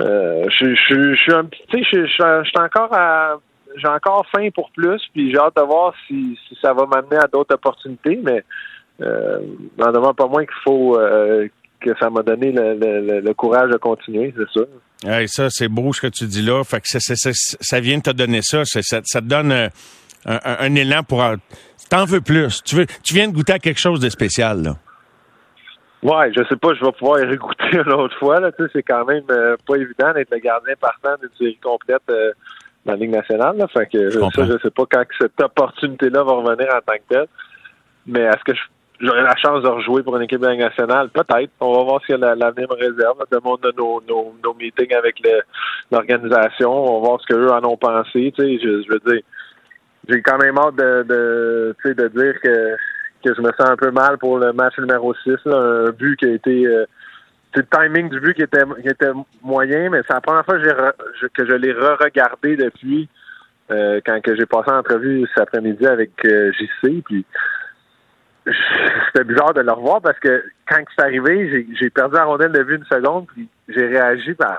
[0.00, 3.36] euh je, je, je, suis un petit tu sais, je, je, suis encore à
[3.76, 7.16] j'ai encore faim pour plus, puis j'ai hâte de voir si, si ça va m'amener
[7.16, 8.44] à d'autres opportunités, mais
[9.00, 9.40] euh,
[9.78, 11.48] n'en demande pas moins qu'il faut euh,
[11.82, 15.18] que ça m'a donné le, le, le, courage de continuer, c'est ça.
[15.20, 16.62] Hey, ça, c'est beau ce que tu dis là.
[16.64, 18.64] Fait que ça vient de te donner ça.
[18.64, 19.68] Ça, ça te donne euh,
[20.24, 21.24] un, un, élan pour.
[21.90, 22.62] T'en veux plus.
[22.62, 24.76] Tu, veux, tu viens de goûter à quelque chose de spécial, là.
[26.02, 28.40] Ouais, je sais pas, je vais pouvoir y régoûter une autre fois.
[28.40, 28.50] Là.
[28.52, 32.02] Tu sais, c'est quand même euh, pas évident d'être le gardien partant d'une série complète
[32.10, 32.32] euh,
[32.84, 33.56] dans la Ligue nationale.
[33.56, 33.68] Là.
[33.68, 37.08] Fait que je ça, je sais pas quand cette opportunité-là va revenir en tant que
[37.08, 37.28] telle.
[38.06, 38.60] Mais est-ce que je
[39.02, 41.50] j'aurai la chance de rejouer pour une équipe nationale, peut-être.
[41.60, 43.18] On va voir ce que l'avenir me réserve.
[43.30, 45.20] De de nos, meetings avec
[45.90, 46.70] l'organisation.
[46.72, 48.32] On va voir ce qu'eux en ont pensé.
[48.36, 49.22] Tu sais, je, veux dire,
[50.08, 52.76] j'ai quand même hâte de, de, de dire que,
[53.24, 55.30] que je me sens un peu mal pour le match numéro 6.
[55.46, 56.66] un but qui a été...
[56.66, 56.86] Euh,
[57.54, 60.64] le timing du but qui était, qui était moyen, mais c'est la première fois que,
[61.20, 63.10] je, que je l'ai re-regardé depuis
[63.70, 67.02] euh, quand j'ai passé l'entrevue cet après-midi avec euh, JC.
[67.04, 67.26] Puis
[68.44, 72.62] c'était bizarre de le revoir parce que quand c'est arrivé, j'ai perdu la rondelle de
[72.62, 74.58] vue une seconde, puis j'ai réagi par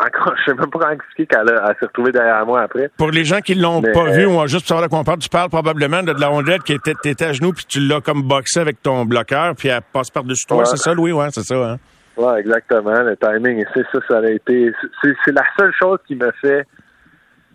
[0.00, 2.90] encore, je sais même pas comment expliquer qu'elle s'est retrouvée derrière moi après.
[2.96, 5.18] Pour les gens qui l'ont pas vu, ou juste pour savoir de quoi on parle,
[5.18, 8.60] tu parles probablement de, la rondelle qui était, à genoux puis tu l'as comme boxé
[8.60, 11.12] avec ton bloqueur puis elle passe par-dessus toi, c'est ça, Louis?
[11.12, 11.76] Ouais, c'est ça, hein?
[12.16, 13.00] Ouais, exactement.
[13.00, 16.66] Le timing, c'est ça, ça a été, c'est la seule chose qui me fait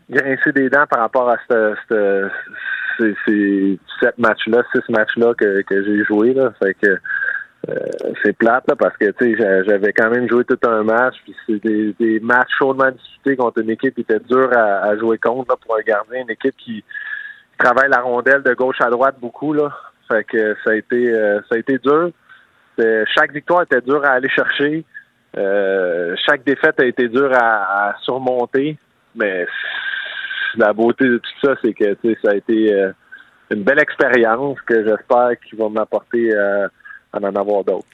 [0.09, 1.97] grincer des dents par rapport à cette,
[2.97, 6.33] c'est sept matchs-là, six matchs-là que, que j'ai joué.
[6.33, 6.53] Là.
[6.61, 6.97] Fait que
[7.69, 7.75] euh,
[8.23, 11.33] c'est plate là, parce que tu sais, j'avais quand même joué tout un match, puis
[11.47, 15.55] c'est des, matchs chaudement disputés contre une équipe qui était dure à, jouer contre là,
[15.65, 16.83] pour un gardien, une équipe qui
[17.57, 19.53] travaille la rondelle de gauche à droite beaucoup.
[19.53, 19.71] Là.
[20.09, 22.11] Fait que ça a été euh, ça a été dur.
[23.15, 24.83] Chaque victoire était dure à aller chercher.
[25.37, 28.77] Euh, chaque défaite a été dure à, à surmonter.
[29.15, 29.47] Mais
[30.57, 32.91] la beauté de tout ça, c'est que ça a été euh,
[33.51, 36.67] une belle expérience que j'espère qu'il va m'apporter euh,
[37.11, 37.87] à en avoir d'autres.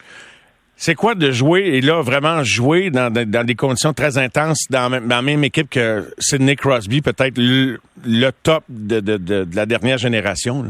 [0.82, 4.90] C'est quoi de jouer et là vraiment jouer dans, dans, des conditions très intenses dans,
[4.90, 10.64] la même équipe que Sidney Crosby, peut-être le, top de, de, de, la dernière génération.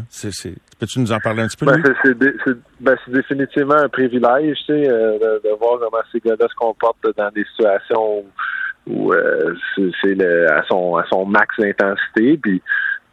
[0.79, 1.67] Peux-tu nous en parler un petit peu?
[1.67, 1.83] Ben,
[2.79, 7.05] ben, c'est, définitivement un privilège, tu sais, euh, de, voir comment ces gars-là se comportent
[7.15, 8.25] dans des situations où
[8.89, 9.55] où euh,
[10.01, 12.61] c'est à son à son max d'intensité puis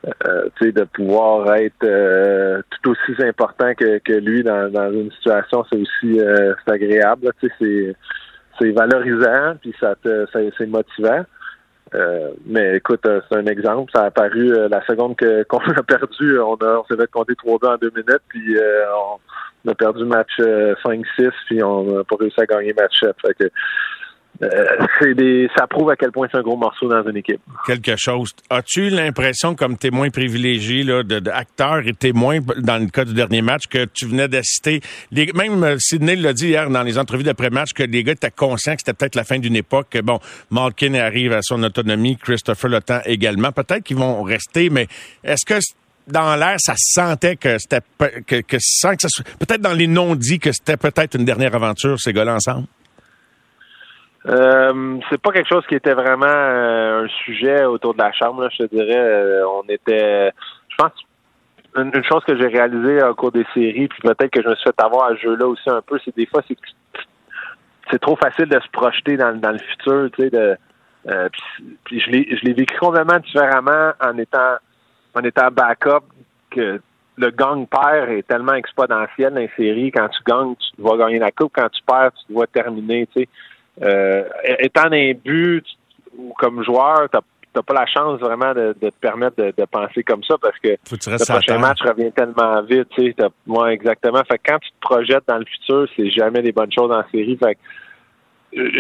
[0.07, 5.65] euh, de pouvoir être euh, tout aussi important que, que lui dans, dans une situation
[5.69, 11.25] c'est aussi euh, agréable c'est valorisant puis ça te c'est motivant
[12.45, 13.91] mais écoute, c'est un exemple.
[13.95, 15.17] Ça a apparu la seconde
[15.49, 16.39] qu'on a perdu.
[16.41, 18.57] On a on s'est fait compter trois ans en deux minutes, puis
[19.65, 23.15] on, a perdu match 5-6, puis on n'a pas réussi à gagner match 7.
[23.25, 23.51] Fait que
[24.43, 27.41] euh, des, ça prouve à quel point c'est un gros morceau dans une équipe.
[27.67, 28.31] Quelque chose.
[28.51, 31.23] As-tu l'impression, comme témoin privilégié, là, de,
[31.87, 34.81] et témoin dans le cas du dernier match, que tu venais d'assister,
[35.13, 38.75] même euh, Sidney l'a dit hier dans les entrevues d'après-match, que les gars étaient conscients
[38.75, 40.19] que c'était peut-être la fin d'une époque, que bon,
[40.51, 43.53] Malkin arrive à son autonomie, Christopher Le Temps également.
[43.53, 44.87] Peut-être qu'ils vont rester, mais
[45.25, 45.61] est-ce que
[46.07, 47.81] dans l'air, ça sentait que c'était
[48.27, 49.09] que, que, sans que ça
[49.39, 52.67] peut-être dans les non-dits que c'était peut-être une dernière aventure ces gars-là ensemble?
[54.29, 58.43] Euh, c'est pas quelque chose qui était vraiment euh, un sujet autour de la chambre,
[58.43, 58.99] là, je te dirais.
[58.99, 60.33] Euh, on était
[60.69, 60.93] je pense
[61.77, 64.65] une, chose que j'ai réalisée au cours des séries, puis peut-être que je me suis
[64.65, 66.57] fait avoir à ce jeu-là aussi un peu, c'est des fois c'est
[67.91, 70.57] c'est trop facile de se projeter dans, dans le futur, tu sais, de
[71.09, 71.29] euh,
[71.85, 74.57] puis, je l'ai je l'ai vécu complètement différemment en étant
[75.15, 76.05] en étant backup
[76.51, 76.81] que
[77.17, 79.91] le gang-père est tellement exponentiel dans les séries.
[79.93, 81.53] Quand tu gagnes, tu dois gagner la coupe.
[81.55, 83.07] Quand tu perds, tu dois terminer.
[83.15, 83.29] Tu sais.
[83.83, 84.25] Euh,
[84.59, 85.65] étant un but
[86.17, 87.19] ou comme joueur, tu
[87.55, 90.59] n'as pas la chance vraiment de, de te permettre de, de, penser comme ça parce
[90.59, 92.89] que le prochain match revient tellement vite.
[92.97, 94.23] Tu sais, moi, exactement.
[94.25, 97.03] Fait que quand tu te projettes dans le futur, c'est jamais des bonnes choses en
[97.11, 97.37] série.
[97.37, 97.61] Fait que,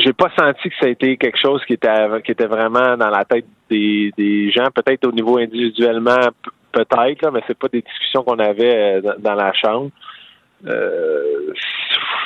[0.01, 1.93] j'ai pas senti que ça a été quelque chose qui était
[2.25, 6.31] qui était vraiment dans la tête des, des gens, peut-être au niveau individuellement,
[6.73, 9.91] peut-être, là, mais c'est pas des discussions qu'on avait euh, dans la chambre.
[10.67, 11.53] Euh,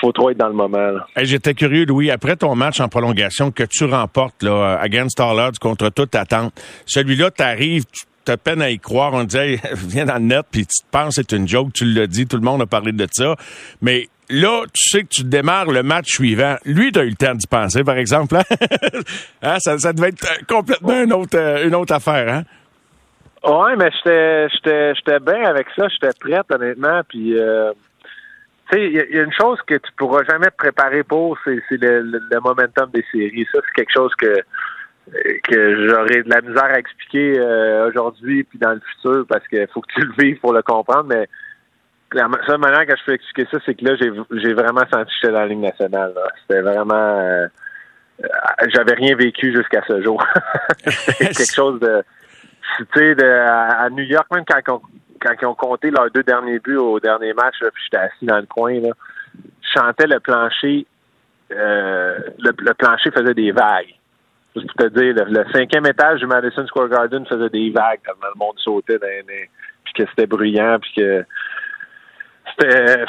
[0.00, 0.92] faut trop être dans le moment.
[1.16, 5.58] J'étais curieux, Louis, après ton match en prolongation que tu remportes là, against all odds
[5.60, 6.52] contre toute attente,
[6.86, 7.84] celui-là, t'arrives,
[8.24, 9.12] tu as peine à y croire.
[9.12, 12.06] On disait, viens dans le net, puis tu te penses c'est une joke, tu l'as
[12.06, 13.36] dit, tout le monde a parlé de ça.
[13.82, 16.56] Mais là, tu sais que tu démarres le match suivant.
[16.64, 18.36] Lui, tu as eu le temps d'y penser, par exemple.
[18.36, 18.42] Hein?
[19.42, 19.56] hein?
[19.58, 22.32] Ça, ça, devait être complètement une autre, une autre affaire.
[22.32, 22.44] Hein?
[23.42, 27.72] Ouais, mais j'étais j'étais j'étais bien avec ça, j'étais prête honnêtement, puis euh,
[28.70, 31.60] tu sais, il y, a une chose que tu pourras jamais te préparer pour, c'est
[31.70, 33.46] le, le, momentum des séries.
[33.52, 34.36] Ça, c'est quelque chose que
[35.44, 39.66] que j'aurais de la misère à expliquer euh, aujourd'hui puis dans le futur parce qu'il
[39.74, 41.28] faut que tu le vives pour le comprendre, mais
[42.12, 45.10] la seule manière que je peux expliquer ça, c'est que là, j'ai vraiment senti que
[45.20, 46.12] j'étais dans la Ligue nationale.
[46.42, 47.46] C'était vraiment euh,
[48.68, 50.24] j'avais rien vécu jusqu'à ce jour.
[50.86, 52.02] C'était quelque chose de
[52.76, 54.82] tu sais, à, New York, même quand,
[55.20, 58.38] quand ils ont compté leurs deux derniers buts au dernier match, puis j'étais assis dans
[58.38, 58.90] le coin, là,
[59.34, 60.86] je chantais le plancher,
[61.52, 63.94] euh, le, plancher faisait des vagues.
[64.56, 68.14] Juste pour te dire, le, cinquième étage du Madison Square Garden faisait des vagues quand
[68.22, 69.24] le monde sautait, dans,
[69.84, 71.24] puis que c'était bruyant, puis que
[72.58, 73.04] c'était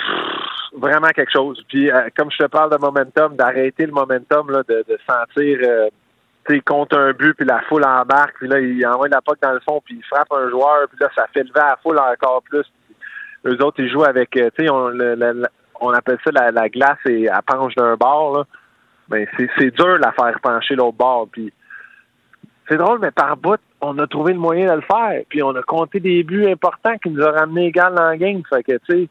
[0.73, 1.63] vraiment quelque chose.
[1.67, 5.89] Puis euh, comme je te parle de momentum, d'arrêter le momentum, de, sentir euh,
[6.65, 9.59] compte un but, puis la foule embarque, puis là, il envoie la poque dans le
[9.61, 12.65] fond, puis il frappe un joueur, puis là, ça fait lever la foule encore plus.
[13.45, 14.91] Eux autres, ils jouent avec, euh, tu sais, on,
[15.79, 18.43] on, appelle ça la, glace et à penche d'un bord, là.
[19.07, 21.51] Ben, c'est dur la faire pencher l'autre bord, puis
[22.69, 25.55] c'est drôle, mais par bout, on a trouvé le moyen de le faire, puis on
[25.55, 28.77] a compté des buts importants qui nous ont ramené égal dans la game, fait que,
[28.89, 29.09] tu sais,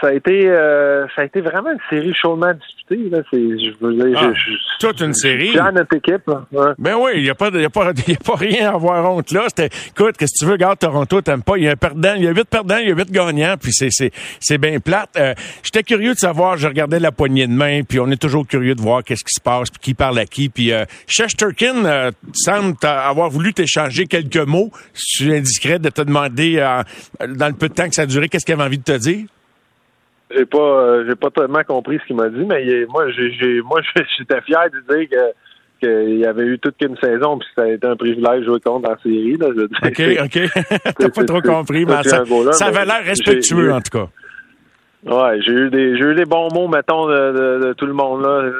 [0.00, 3.22] ça a été euh, ça a été vraiment une série chaudement disputée là.
[3.30, 4.32] C'est je veux dire ah,
[4.80, 5.54] toute une série.
[5.54, 6.22] dans notre équipe
[6.52, 6.72] Ouais.
[6.78, 9.10] ben oui il y a pas y a pas y a pas rien à avoir
[9.10, 9.44] honte là.
[9.48, 11.56] C'était écoute qu'est-ce que tu veux garde Toronto t'aimes pas.
[11.58, 13.56] Il y a un perdant il y a huit perdants il y a huit gagnants
[13.60, 14.10] puis c'est c'est
[14.40, 15.10] c'est bien plate.
[15.16, 18.46] Euh, j'étais curieux de savoir je regardais la poignée de main puis on est toujours
[18.46, 21.84] curieux de voir qu'est-ce qui se passe puis qui parle à qui puis euh, Shesterkin
[21.84, 24.70] euh, semble avoir voulu t'échanger quelques mots.
[24.94, 26.82] Si tu indiscret de te demander euh,
[27.28, 28.96] dans le peu de temps que ça a duré qu'est-ce qu'il avait envie de te
[28.96, 29.26] dire?
[30.30, 33.80] J'ai pas euh, j'ai pas tellement compris ce qu'il m'a dit, mais moi j'ai moi
[34.18, 35.32] j'étais fier de dire que
[35.80, 38.60] qu'il y avait eu toute une saison, puis ça a été un privilège de jouer
[38.60, 39.36] contre en série.
[39.36, 40.94] Là, je OK, OK.
[40.98, 44.08] T'as pas trop compris, mais ça, ça avait l'air respectueux, en tout cas.
[45.04, 48.22] Ouais, j'ai eu des j'ai eu des bons mots, mettons, de, de, tout le monde
[48.22, 48.50] là.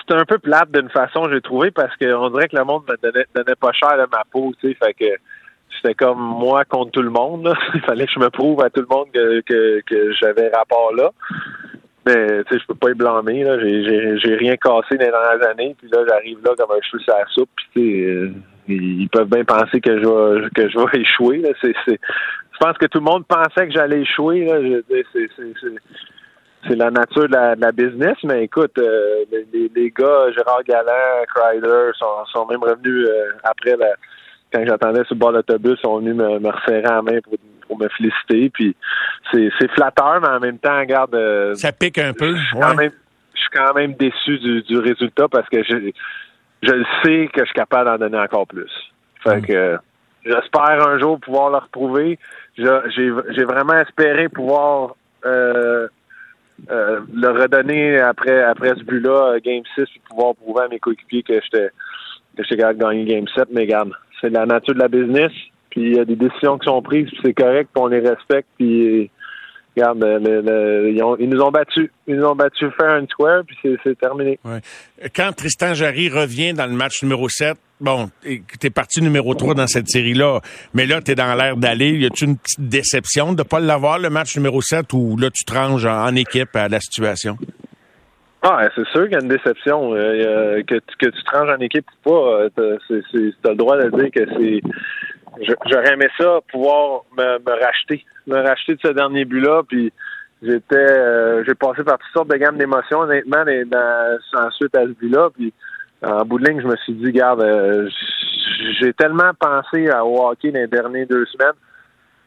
[0.00, 2.96] C'était un peu plate d'une façon, j'ai trouvé, parce qu'on dirait que le monde me
[3.02, 5.06] donnait, donnait pas cher à ma peau, tu sais, fait que
[5.80, 7.54] c'était comme moi contre tout le monde.
[7.74, 10.94] Il fallait que je me prouve à tout le monde que, que, que j'avais rapport
[10.94, 11.10] là.
[12.06, 13.42] Mais tu sais, je peux pas y blâmer.
[13.42, 13.58] Là.
[13.58, 15.74] J'ai, rien cassé les dernières années.
[15.76, 17.50] Puis là, j'arrive là comme un cheveu sur la soupe.
[17.74, 18.30] Puis euh,
[18.68, 21.42] ils peuvent bien penser que je vais que je vais échouer.
[21.60, 24.48] C'est, je pense que tout le monde pensait que j'allais échouer.
[25.12, 25.28] C'est,
[26.68, 28.16] c'est, la nature de la, business.
[28.22, 33.94] Mais écoute, euh, les, gars, Gérard Galland, Kreider, sont, sont même revenus euh, après la
[34.56, 37.20] quand j'attendais sur le bord de l'autobus, ils sont venus me, me resserrer la main
[37.22, 37.34] pour,
[37.66, 38.50] pour me féliciter.
[38.50, 38.76] Puis
[39.32, 41.14] c'est, flatteur, mais en même temps, regarde.
[41.14, 42.34] Euh, ça pique un peu.
[42.34, 42.92] Je suis, quand même,
[43.34, 45.90] je suis quand même déçu du, du résultat parce que je,
[46.62, 48.70] je le sais que je suis capable d'en donner encore plus.
[49.22, 49.46] Fait mm.
[49.46, 49.78] que
[50.24, 52.18] j'espère un jour pouvoir le retrouver.
[52.56, 55.88] j'ai, j'ai vraiment espéré pouvoir euh,
[56.70, 61.22] euh, le redonner après après ce but-là, Game 6, puis pouvoir prouver à mes coéquipiers
[61.22, 61.70] que j'étais
[62.36, 65.32] que j'étais capable de gagner Game 7, mais regarde, c'est la nature de la business.
[65.70, 68.00] Puis il y a des décisions qui sont prises, puis c'est correct, puis on les
[68.00, 68.48] respecte.
[68.56, 69.10] Puis
[69.76, 69.98] regarde,
[71.18, 71.90] ils, nous ont battus.
[72.06, 74.38] Ils nous ont battus faire un square, puis c'est terminé.
[75.14, 78.10] Quand Tristan Jarry revient dans le match numéro 7, bon,
[78.58, 80.40] t'es parti numéro 3 dans cette série-là,
[80.72, 81.90] mais là, t'es dans l'air d'aller.
[81.90, 85.44] Y a-tu une petite déception de pas l'avoir, le match numéro 7, ou là, tu
[85.44, 87.36] te en équipe à la situation?
[88.42, 89.94] Ah, c'est sûr qu'il y a une déception.
[89.94, 93.76] Euh, que, que tu te ranges en équipe ou pas, euh, tu as le droit
[93.76, 94.60] de dire que c'est.
[95.66, 98.04] J'aurais aimé ça, pouvoir me, me, racheter.
[98.26, 99.62] Me racheter de ce dernier but-là.
[99.68, 99.92] Puis
[100.42, 100.76] j'étais.
[100.76, 105.30] Euh, j'ai passé par toutes sortes de gammes d'émotions, honnêtement, dans, ensuite à ce but-là.
[105.34, 105.52] Puis
[106.02, 107.44] en bout de ligne, je me suis dit, garde,
[108.80, 111.56] j'ai tellement pensé au hockey dans les dernières deux semaines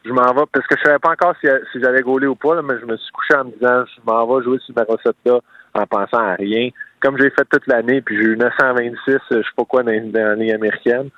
[0.04, 2.60] je m'en vais, parce que je savais pas encore si, si j'allais gauler ou pas,
[2.62, 5.40] mais je me suis couché en me disant, je m'en vais jouer sur ma recette-là
[5.74, 6.70] en pensant à rien.
[7.00, 10.38] Comme j'ai fait toute l'année, puis j'ai eu 926, je sais pas quoi dans, dans
[10.38, 11.08] la américaine.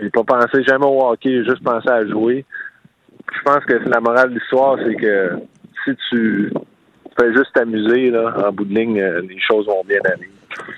[0.00, 2.44] J'ai pas pensé jamais au hockey, j'ai juste pensé à jouer.
[3.32, 5.38] Je pense que la morale de l'histoire, c'est que
[5.84, 6.52] si tu
[7.18, 10.30] fais juste t'amuser, là, en bout de ligne, euh, les choses vont bien aller.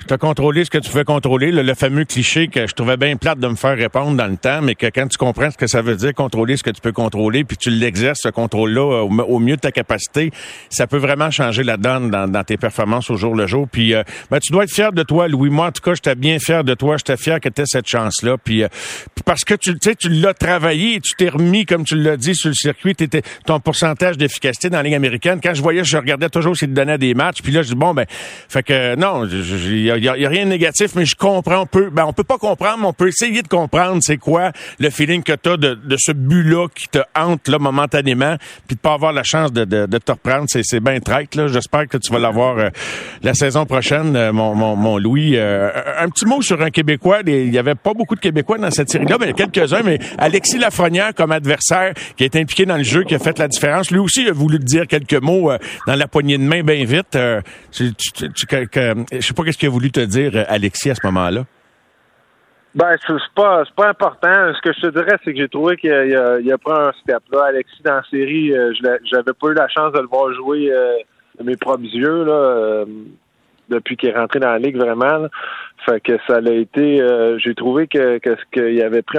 [0.06, 3.16] Tu as contrôlé ce que tu pouvais contrôler, le, fameux cliché que je trouvais bien
[3.16, 5.66] plate de me faire répondre dans le temps, mais que quand tu comprends ce que
[5.66, 9.38] ça veut dire, contrôler ce que tu peux contrôler, puis tu l'exerces, ce contrôle-là, au,
[9.38, 10.30] mieux de ta capacité,
[10.70, 13.68] ça peut vraiment changer la donne dans, tes performances au jour le jour.
[13.70, 15.50] Puis euh, ben, tu dois être fier de toi, Louis.
[15.50, 16.96] Moi, en tout cas, j'étais bien fier de toi.
[16.96, 18.36] J'étais fier que tu aies cette chance-là.
[18.42, 18.68] Puis, euh,
[19.24, 22.34] parce que tu sais, tu l'as travaillé et tu t'es remis, comme tu l'as dit,
[22.34, 22.94] sur le circuit.
[22.94, 25.40] T'étais, ton pourcentage d'efficacité dans la Ligue américaine.
[25.42, 27.42] Quand je voyais, je regardais toujours s'il te donnait des matchs.
[27.42, 28.06] Puis là, je dis, bon, ben,
[28.48, 29.26] fait que non,
[29.66, 31.62] il y y a rien négatif, mais je comprends.
[31.62, 34.52] On peut, ben, on peut pas comprendre, mais on peut essayer de comprendre c'est quoi
[34.78, 38.36] le feeling que tu as de, de ce but-là qui te hante là, momentanément,
[38.66, 40.46] puis de pas avoir la chance de, de, de te reprendre.
[40.48, 41.30] C'est, bien traite.
[41.48, 42.68] J'espère que tu vas l'avoir euh,
[43.22, 45.36] la saison prochaine, euh, mon, mon, mon Louis.
[45.36, 47.20] Euh, un petit mot sur un Québécois.
[47.26, 49.82] Il y avait pas beaucoup de Québécois dans cette série-là, mais il y a quelques-uns.
[49.84, 53.48] Mais Alexis Lafrenière comme adversaire, qui est impliqué dans le jeu, qui a fait la
[53.48, 53.90] différence.
[53.90, 55.50] Lui aussi a voulu dire quelques mots
[55.86, 57.18] dans la poignée de main bien vite.
[57.72, 60.94] Tu, tu, tu, je sais pas qu'est-ce qu'il a voulu te dire euh, Alexis à
[60.94, 61.44] ce moment-là?
[62.74, 64.52] Ben, c'est pas, pas important.
[64.54, 67.22] Ce que je te dirais, c'est que j'ai trouvé qu'il a, pris un step.
[67.32, 68.74] Là, Alexis, dans la série, euh,
[69.10, 70.96] j'avais pas eu la chance de le voir jouer euh,
[71.38, 72.84] de mes propres yeux là,
[73.70, 75.28] depuis qu'il est rentré dans la ligue vraiment.
[75.86, 77.02] Fait que ça a été.
[77.38, 78.20] j'ai trouvé que
[78.52, 79.18] qu'il avait pris.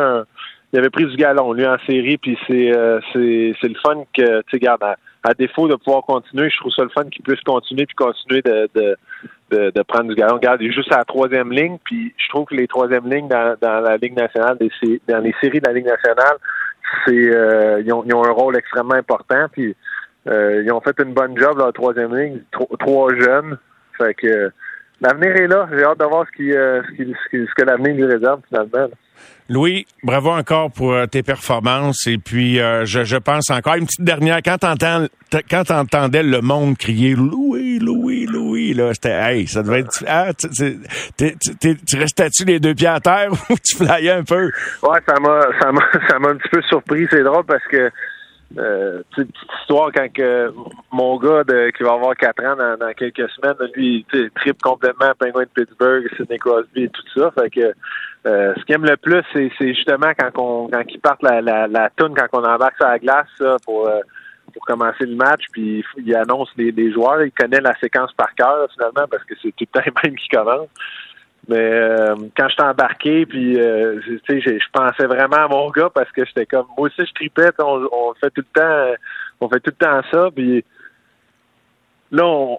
[0.72, 4.60] Il avait pris du galon, lui, en série, puis c'est le fun que, tu sais,
[5.24, 8.42] à, défaut de pouvoir continuer, je trouve ça le fun qu'il puisse continuer puis continuer
[8.42, 8.96] de,
[9.52, 10.36] de, prendre du galon.
[10.36, 13.28] Regarde, il est juste à la troisième ligne, puis je trouve que les troisième lignes
[13.28, 14.58] dans, la Ligue nationale,
[15.08, 16.38] dans les séries de la Ligue nationale,
[17.06, 19.48] c'est euh, ils, ont, un rôle extrêmement important.
[19.52, 19.76] Puis
[20.28, 22.42] euh, ils ont fait une bonne job la troisième ligne,
[22.80, 23.58] trois jeunes.
[23.98, 24.52] Fait que
[25.02, 25.68] l'avenir est là.
[25.72, 28.90] J'ai hâte de voir ce, qui, euh, ce, que l'avenir lui réserve finalement.
[29.50, 32.06] Louis, bravo encore pour tes performances.
[32.08, 34.42] Et puis, je, je, pense encore une petite dernière.
[34.44, 35.08] Quand t'entends,
[35.50, 40.32] quand t'entendais le monde crier Louis, Louis, Louis, là, c'était, hey, ça devait être, ah,
[40.38, 44.52] tu restais-tu les deux pieds à terre ou tu flyais un peu?
[44.84, 47.08] Ouais, ça m'a, ça m'a, ça m'a un petit peu surpris.
[47.10, 47.90] C'est drôle parce que,
[48.58, 50.52] euh, petite histoire quand que
[50.92, 54.62] mon gars de, qui va avoir quatre ans dans, dans quelques semaines, lui, il tripe
[54.62, 57.32] complètement Penguin de Pittsburgh, Sidney Crosby et tout ça.
[57.32, 57.74] Fait que
[58.26, 61.68] euh, ce qu'il aime le plus, c'est, justement quand on quand ils partent la, la,
[61.68, 63.28] la toune, quand on embarque sur la glace
[63.66, 64.00] pour euh,
[64.52, 67.24] pour commencer le match, puis il annonce les, joueurs.
[67.24, 70.18] Il connaît la séquence par cœur, finalement, parce que c'est tout le temps les mêmes
[70.18, 70.70] qui commencent.
[71.50, 75.90] Mais euh, quand j'étais embarqué, puis euh, tu sais, je pensais vraiment à mon gars
[75.94, 78.94] parce que j'étais comme moi aussi je tripette, on, fait tout le temps
[79.42, 80.64] on fait tout le temps ça, puis
[82.12, 82.58] là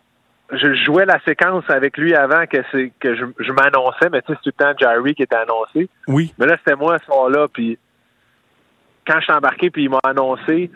[0.52, 4.38] je jouais la séquence avec lui avant que c'est que je, m'annonçais, mais tu sais,
[4.42, 5.88] c'est tout le temps Jerry qui était annoncé.
[6.08, 6.34] Oui.
[6.38, 7.78] Mais là, c'était moi ce soir-là, puis
[9.06, 10.70] quand je suis embarqué, puis il m'a annoncé,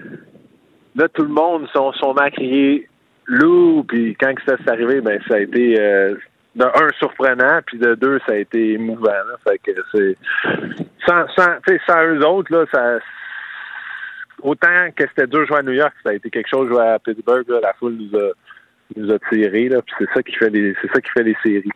[0.94, 2.88] là, tout le monde sont, sont à crier
[3.26, 6.14] loup, puis quand ça s'est arrivé, ben ça a été euh,
[6.56, 9.10] de un surprenant, puis de deux, ça a été émouvant.
[9.46, 10.16] Fait que c'est
[11.06, 12.98] sans, sans, sans eux autres, là, ça
[14.42, 16.98] autant que c'était dur jouer à New York, ça a été quelque chose jouer à
[16.98, 18.30] Pittsburgh, la foule nous a
[18.96, 21.36] nous a tiré, là, puis c'est ça qui fait les c'est ça qui fait les
[21.42, 21.70] séries.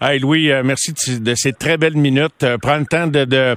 [0.00, 2.44] Hey Louis, euh, merci de, ces très belles minutes.
[2.44, 3.56] Euh, prends le temps de, de,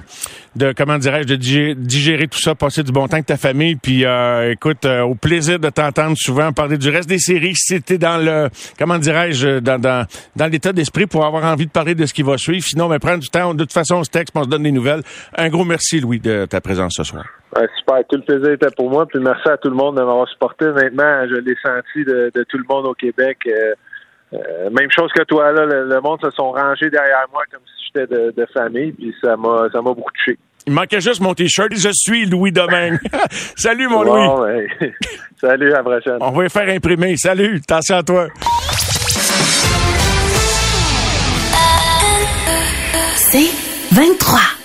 [0.56, 3.76] de comment dirais-je, de digérer, tout ça, passer du bon temps avec ta famille.
[3.76, 7.54] Puis euh, écoute, au plaisir de t'entendre souvent parler du reste des séries.
[7.54, 11.70] Si t'es dans le, comment dirais-je, dans, dans, dans l'état d'esprit pour avoir envie de
[11.70, 12.64] parler de ce qui va suivre.
[12.64, 13.54] Sinon, mais prends du temps.
[13.54, 15.02] De toute façon, on se texte, on se donne des nouvelles.
[15.36, 17.24] Un gros merci, Louis, de ta présence ce soir.
[17.78, 19.06] super, tout le plaisir était pour moi.
[19.06, 20.64] Puis merci à tout le monde de m'avoir supporté.
[20.64, 23.38] Honnêtement, je l'ai senti de, de, tout le monde au Québec.
[23.46, 23.74] Euh,
[24.70, 28.06] même chose que toi, là, le, monde se sont rangés derrière moi comme si j'étais
[28.06, 30.38] de, famille, puis ça m'a ça m'a beaucoup touché.
[30.66, 31.72] Il manquait juste mon t-shirt.
[31.72, 32.98] Je suis Louis Domingue.
[33.56, 34.68] Salut, mon Louis.
[35.40, 36.18] Salut, à la prochaine.
[36.20, 37.16] On va y faire imprimer.
[37.16, 38.28] Salut, attention à toi.
[43.16, 43.50] C'est
[43.94, 44.61] 23.